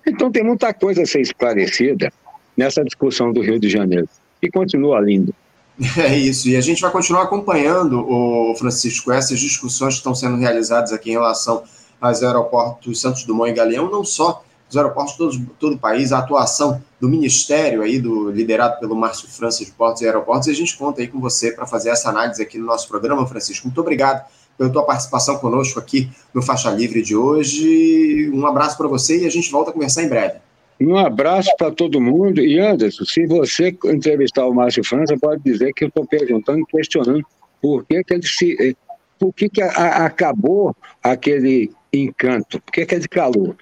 Então 0.05 0.31
tem 0.31 0.43
muita 0.43 0.73
coisa 0.73 1.03
a 1.03 1.05
ser 1.05 1.21
esclarecida 1.21 2.11
nessa 2.55 2.83
discussão 2.83 3.31
do 3.31 3.41
Rio 3.41 3.59
de 3.59 3.69
Janeiro. 3.69 4.07
E 4.41 4.49
continua 4.49 4.99
lindo. 4.99 5.33
É 5.97 6.17
isso, 6.17 6.49
e 6.49 6.55
a 6.55 6.61
gente 6.61 6.81
vai 6.81 6.91
continuar 6.91 7.23
acompanhando, 7.23 7.99
o 7.99 8.55
Francisco, 8.55 9.11
essas 9.11 9.39
discussões 9.39 9.93
que 9.93 9.99
estão 9.99 10.15
sendo 10.15 10.37
realizadas 10.37 10.91
aqui 10.91 11.09
em 11.09 11.13
relação 11.13 11.63
aos 12.01 12.23
aeroportos 12.23 12.99
Santos 12.99 13.23
Dumont 13.23 13.51
e 13.51 13.53
Galeão, 13.53 13.89
não 13.89 14.03
só 14.03 14.43
os 14.69 14.75
aeroportos 14.75 15.13
de 15.13 15.17
todo, 15.17 15.55
todo 15.59 15.75
o 15.75 15.79
país, 15.79 16.11
a 16.11 16.19
atuação 16.19 16.81
do 16.99 17.07
Ministério 17.07 17.83
aí, 17.83 17.99
do, 17.99 18.31
liderado 18.31 18.79
pelo 18.79 18.95
Márcio 18.95 19.29
França 19.29 19.63
de 19.63 19.71
Portos 19.71 20.01
e 20.01 20.05
Aeroportos, 20.05 20.47
e 20.47 20.51
a 20.51 20.55
gente 20.55 20.75
conta 20.75 21.01
aí 21.01 21.07
com 21.07 21.19
você 21.19 21.51
para 21.51 21.65
fazer 21.65 21.89
essa 21.89 22.09
análise 22.09 22.41
aqui 22.41 22.57
no 22.57 22.65
nosso 22.65 22.87
programa, 22.87 23.25
Francisco. 23.27 23.67
Muito 23.67 23.79
obrigado 23.79 24.25
pela 24.57 24.69
tua 24.69 24.83
participação 24.83 25.37
conosco 25.37 25.79
aqui 25.79 26.09
no 26.33 26.41
Faixa 26.41 26.69
Livre 26.71 27.01
de 27.01 27.15
hoje. 27.15 28.29
Um 28.33 28.45
abraço 28.45 28.75
para 28.75 28.87
você 28.87 29.21
e 29.21 29.27
a 29.27 29.29
gente 29.29 29.51
volta 29.51 29.69
a 29.69 29.73
conversar 29.73 30.03
em 30.03 30.09
breve. 30.09 30.46
Um 30.79 30.95
abraço 30.97 31.49
para 31.57 31.71
todo 31.71 32.01
mundo. 32.01 32.39
E 32.39 32.59
Anderson, 32.59 33.05
se 33.05 33.25
você 33.25 33.75
entrevistar 33.85 34.45
o 34.45 34.53
Márcio 34.53 34.83
França, 34.83 35.17
pode 35.19 35.41
dizer 35.43 35.73
que 35.73 35.85
eu 35.85 35.87
estou 35.87 36.05
perguntando, 36.05 36.65
questionando 36.65 37.25
por 37.61 37.85
que, 37.85 38.03
que 38.03 38.13
ele 38.13 38.27
se. 38.27 38.55
Eh, 38.59 38.75
por 39.19 39.33
que, 39.33 39.49
que 39.49 39.61
a, 39.61 39.71
a, 39.71 40.05
acabou 40.05 40.75
aquele 41.01 41.71
encanto? 41.91 42.61
Por 42.61 42.71
que, 42.71 42.85
que 42.85 42.95
ele 42.95 43.07
calou? 43.07 43.55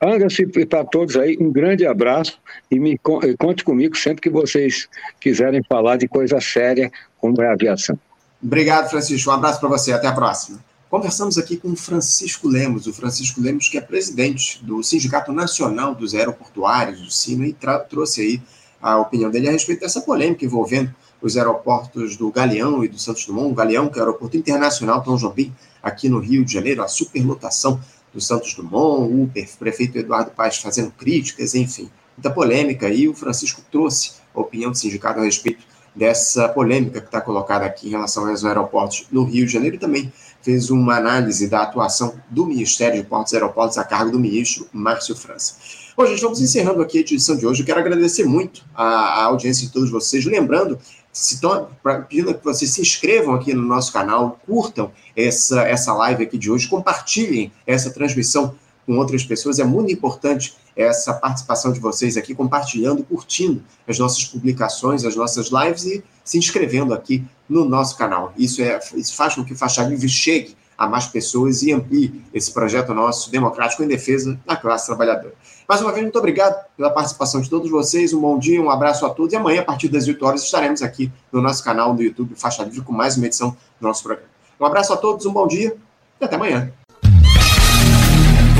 Anderson, 0.00 0.44
e 0.56 0.66
para 0.66 0.84
todos 0.84 1.16
aí, 1.16 1.36
um 1.38 1.52
grande 1.52 1.86
abraço 1.86 2.40
e 2.70 2.80
me 2.80 2.98
conte 3.38 3.62
comigo 3.62 3.96
sempre 3.96 4.22
que 4.22 4.30
vocês 4.30 4.88
quiserem 5.20 5.62
falar 5.68 5.96
de 5.96 6.08
coisa 6.08 6.40
séria 6.40 6.90
como 7.20 7.40
é 7.40 7.46
a 7.46 7.52
aviação. 7.52 7.96
Obrigado, 8.42 8.90
Francisco. 8.90 9.30
Um 9.30 9.34
abraço 9.34 9.60
para 9.60 9.68
você. 9.68 9.92
Até 9.92 10.08
a 10.08 10.12
próxima. 10.12 10.58
Conversamos 10.92 11.38
aqui 11.38 11.56
com 11.56 11.74
Francisco 11.74 12.46
Lemos, 12.46 12.86
o 12.86 12.92
Francisco 12.92 13.40
Lemos, 13.40 13.66
que 13.66 13.78
é 13.78 13.80
presidente 13.80 14.62
do 14.62 14.82
Sindicato 14.82 15.32
Nacional 15.32 15.94
dos 15.94 16.12
Aeroportuários, 16.12 17.00
do 17.00 17.10
SINA, 17.10 17.46
e 17.46 17.56
trouxe 17.88 18.20
aí 18.20 18.42
a 18.78 18.98
opinião 18.98 19.30
dele 19.30 19.48
a 19.48 19.52
respeito 19.52 19.80
dessa 19.80 20.02
polêmica 20.02 20.44
envolvendo 20.44 20.94
os 21.22 21.34
aeroportos 21.34 22.14
do 22.18 22.30
Galeão 22.30 22.84
e 22.84 22.88
do 22.88 22.98
Santos 22.98 23.24
Dumont. 23.24 23.52
O 23.52 23.54
Galeão, 23.54 23.88
que 23.88 23.98
é 23.98 24.02
o 24.02 24.04
aeroporto 24.04 24.36
internacional 24.36 25.02
Tom 25.02 25.16
Jobim, 25.16 25.50
aqui 25.82 26.10
no 26.10 26.18
Rio 26.18 26.44
de 26.44 26.52
Janeiro, 26.52 26.82
a 26.82 26.88
superlotação 26.88 27.80
do 28.12 28.20
Santos 28.20 28.52
Dumont, 28.52 29.10
o 29.10 29.30
prefeito 29.58 29.96
Eduardo 29.96 30.32
Paes 30.32 30.58
fazendo 30.58 30.90
críticas, 30.90 31.54
enfim, 31.54 31.90
muita 32.18 32.30
polêmica. 32.30 32.90
E 32.90 33.08
o 33.08 33.14
Francisco 33.14 33.62
trouxe 33.72 34.16
a 34.34 34.40
opinião 34.42 34.70
do 34.70 34.76
sindicato 34.76 35.20
a 35.20 35.24
respeito 35.24 35.71
dessa 35.94 36.48
polêmica 36.48 37.00
que 37.00 37.06
está 37.06 37.20
colocada 37.20 37.64
aqui 37.64 37.88
em 37.88 37.90
relação 37.90 38.26
aos 38.28 38.44
aeroportos 38.44 39.06
no 39.10 39.24
Rio 39.24 39.46
de 39.46 39.52
Janeiro 39.52 39.76
e 39.76 39.78
também 39.78 40.12
fez 40.40 40.70
uma 40.70 40.96
análise 40.96 41.48
da 41.48 41.62
atuação 41.62 42.14
do 42.28 42.46
Ministério 42.46 43.00
de 43.00 43.06
Portos 43.06 43.32
e 43.32 43.36
Aeroportos 43.36 43.78
a 43.78 43.84
cargo 43.84 44.10
do 44.10 44.18
ministro 44.18 44.66
Márcio 44.72 45.14
França. 45.14 45.54
Bom, 45.96 46.06
gente, 46.06 46.22
vamos 46.22 46.40
encerrando 46.40 46.82
aqui 46.82 46.98
a 46.98 47.00
edição 47.02 47.36
de 47.36 47.46
hoje. 47.46 47.62
Eu 47.62 47.66
quero 47.66 47.78
agradecer 47.78 48.24
muito 48.24 48.64
a, 48.74 48.84
a 48.84 49.24
audiência 49.24 49.66
de 49.66 49.72
todos 49.72 49.90
vocês. 49.90 50.24
Lembrando, 50.24 50.78
se 51.12 51.40
tão, 51.40 51.68
pedindo 52.08 52.34
que 52.34 52.42
vocês 52.42 52.70
se 52.70 52.80
inscrevam 52.80 53.34
aqui 53.34 53.52
no 53.52 53.62
nosso 53.62 53.92
canal, 53.92 54.40
curtam 54.46 54.90
essa, 55.14 55.62
essa 55.62 55.92
live 55.92 56.24
aqui 56.24 56.38
de 56.38 56.50
hoje, 56.50 56.66
compartilhem 56.66 57.52
essa 57.66 57.90
transmissão 57.90 58.54
com 58.86 58.96
outras 58.96 59.22
pessoas. 59.22 59.58
É 59.58 59.64
muito 59.64 59.92
importante 59.92 60.56
essa 60.76 61.12
participação 61.14 61.72
de 61.72 61.80
vocês 61.80 62.16
aqui, 62.16 62.34
compartilhando, 62.34 63.04
curtindo 63.04 63.62
as 63.86 63.98
nossas 63.98 64.24
publicações, 64.24 65.04
as 65.04 65.16
nossas 65.16 65.48
lives 65.48 65.84
e 65.84 66.04
se 66.24 66.38
inscrevendo 66.38 66.94
aqui 66.94 67.24
no 67.48 67.64
nosso 67.64 67.96
canal. 67.96 68.32
Isso, 68.36 68.62
é, 68.62 68.78
isso 68.94 69.14
faz 69.14 69.34
com 69.34 69.44
que 69.44 69.52
o 69.52 69.56
Faixa 69.56 69.82
Livre 69.82 70.08
chegue 70.08 70.56
a 70.76 70.88
mais 70.88 71.06
pessoas 71.06 71.62
e 71.62 71.72
amplie 71.72 72.22
esse 72.34 72.52
projeto 72.52 72.92
nosso 72.92 73.30
democrático 73.30 73.82
em 73.82 73.86
defesa 73.86 74.38
da 74.44 74.56
classe 74.56 74.86
trabalhadora. 74.86 75.34
Mais 75.68 75.80
uma 75.80 75.92
vez, 75.92 76.02
muito 76.02 76.18
obrigado 76.18 76.64
pela 76.76 76.90
participação 76.90 77.40
de 77.40 77.48
todos 77.48 77.70
vocês. 77.70 78.12
Um 78.12 78.20
bom 78.20 78.38
dia, 78.38 78.60
um 78.60 78.68
abraço 78.68 79.06
a 79.06 79.10
todos. 79.10 79.32
E 79.32 79.36
amanhã, 79.36 79.60
a 79.60 79.64
partir 79.64 79.88
das 79.88 80.08
8 80.08 80.24
horas, 80.24 80.42
estaremos 80.42 80.82
aqui 80.82 81.12
no 81.30 81.40
nosso 81.40 81.62
canal 81.62 81.94
do 81.94 82.02
YouTube 82.02 82.34
Faixa 82.34 82.64
Livre 82.64 82.80
com 82.80 82.92
mais 82.92 83.16
uma 83.16 83.26
edição 83.26 83.56
do 83.80 83.86
nosso 83.86 84.02
programa. 84.02 84.28
Um 84.58 84.66
abraço 84.66 84.92
a 84.92 84.96
todos, 84.96 85.24
um 85.24 85.32
bom 85.32 85.46
dia 85.46 85.76
e 86.20 86.24
até 86.24 86.36
amanhã. 86.36 86.72